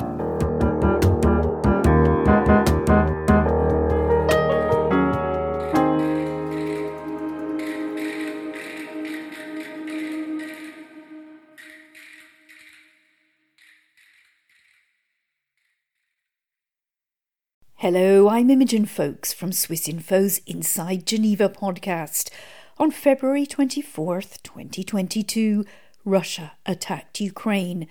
I'm 18.39 18.49
Imogen 18.49 18.85
Foulkes 18.85 19.33
from 19.33 19.51
Swiss 19.51 19.89
Info's 19.89 20.39
Inside 20.47 21.05
Geneva 21.05 21.49
podcast. 21.49 22.29
On 22.77 22.89
February 22.89 23.45
24th, 23.45 24.41
2022, 24.43 25.65
Russia 26.05 26.53
attacked 26.65 27.19
Ukraine. 27.19 27.85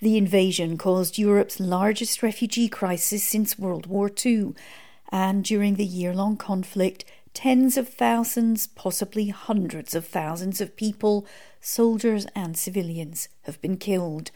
The 0.00 0.16
invasion 0.16 0.76
caused 0.76 1.18
Europe's 1.18 1.60
largest 1.60 2.20
refugee 2.20 2.68
crisis 2.68 3.22
since 3.22 3.60
World 3.60 3.86
War 3.86 4.10
II, 4.26 4.54
and 5.12 5.44
during 5.44 5.76
the 5.76 5.86
year 5.86 6.12
long 6.12 6.36
conflict, 6.36 7.04
tens 7.32 7.76
of 7.76 7.86
thousands, 7.88 8.66
possibly 8.66 9.28
hundreds 9.28 9.94
of 9.94 10.04
thousands 10.04 10.60
of 10.60 10.74
people, 10.74 11.28
soldiers 11.60 12.26
and 12.34 12.58
civilians, 12.58 13.28
have 13.42 13.60
been 13.60 13.76
killed. 13.76 14.32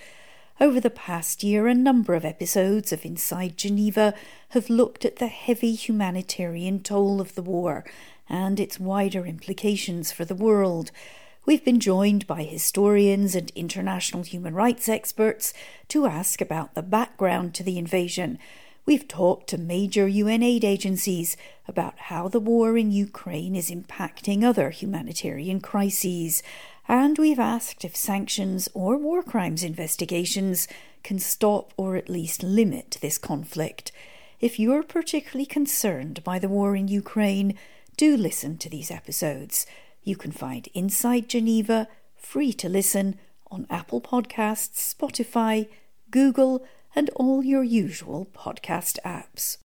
Over 0.58 0.80
the 0.80 0.88
past 0.88 1.44
year, 1.44 1.66
a 1.66 1.74
number 1.74 2.14
of 2.14 2.24
episodes 2.24 2.90
of 2.90 3.04
Inside 3.04 3.58
Geneva 3.58 4.14
have 4.50 4.70
looked 4.70 5.04
at 5.04 5.16
the 5.16 5.26
heavy 5.26 5.74
humanitarian 5.74 6.80
toll 6.80 7.20
of 7.20 7.34
the 7.34 7.42
war 7.42 7.84
and 8.26 8.58
its 8.58 8.80
wider 8.80 9.26
implications 9.26 10.12
for 10.12 10.24
the 10.24 10.34
world. 10.34 10.90
We've 11.44 11.64
been 11.64 11.78
joined 11.78 12.26
by 12.26 12.44
historians 12.44 13.34
and 13.34 13.52
international 13.54 14.22
human 14.22 14.54
rights 14.54 14.88
experts 14.88 15.52
to 15.88 16.06
ask 16.06 16.40
about 16.40 16.74
the 16.74 16.82
background 16.82 17.52
to 17.56 17.62
the 17.62 17.76
invasion. 17.76 18.38
We've 18.86 19.06
talked 19.06 19.48
to 19.48 19.58
major 19.58 20.08
UN 20.08 20.42
aid 20.42 20.64
agencies 20.64 21.36
about 21.68 21.98
how 21.98 22.28
the 22.28 22.40
war 22.40 22.78
in 22.78 22.92
Ukraine 22.92 23.54
is 23.54 23.70
impacting 23.70 24.42
other 24.42 24.70
humanitarian 24.70 25.60
crises 25.60 26.42
and 26.88 27.18
we've 27.18 27.38
asked 27.38 27.84
if 27.84 27.96
sanctions 27.96 28.68
or 28.74 28.96
war 28.96 29.22
crimes 29.22 29.62
investigations 29.62 30.68
can 31.02 31.18
stop 31.18 31.72
or 31.76 31.96
at 31.96 32.08
least 32.08 32.42
limit 32.42 32.98
this 33.00 33.18
conflict. 33.18 33.92
If 34.40 34.58
you're 34.58 34.82
particularly 34.82 35.46
concerned 35.46 36.22
by 36.24 36.38
the 36.38 36.48
war 36.48 36.76
in 36.76 36.88
Ukraine, 36.88 37.56
do 37.96 38.16
listen 38.16 38.58
to 38.58 38.68
these 38.68 38.90
episodes. 38.90 39.66
You 40.02 40.16
can 40.16 40.32
find 40.32 40.68
Inside 40.74 41.28
Geneva 41.28 41.88
free 42.16 42.52
to 42.54 42.68
listen 42.68 43.18
on 43.50 43.66
Apple 43.70 44.00
Podcasts, 44.00 44.94
Spotify, 44.94 45.68
Google, 46.10 46.66
and 46.94 47.08
all 47.14 47.44
your 47.44 47.62
usual 47.62 48.26
podcast 48.34 48.98
apps. 49.04 49.54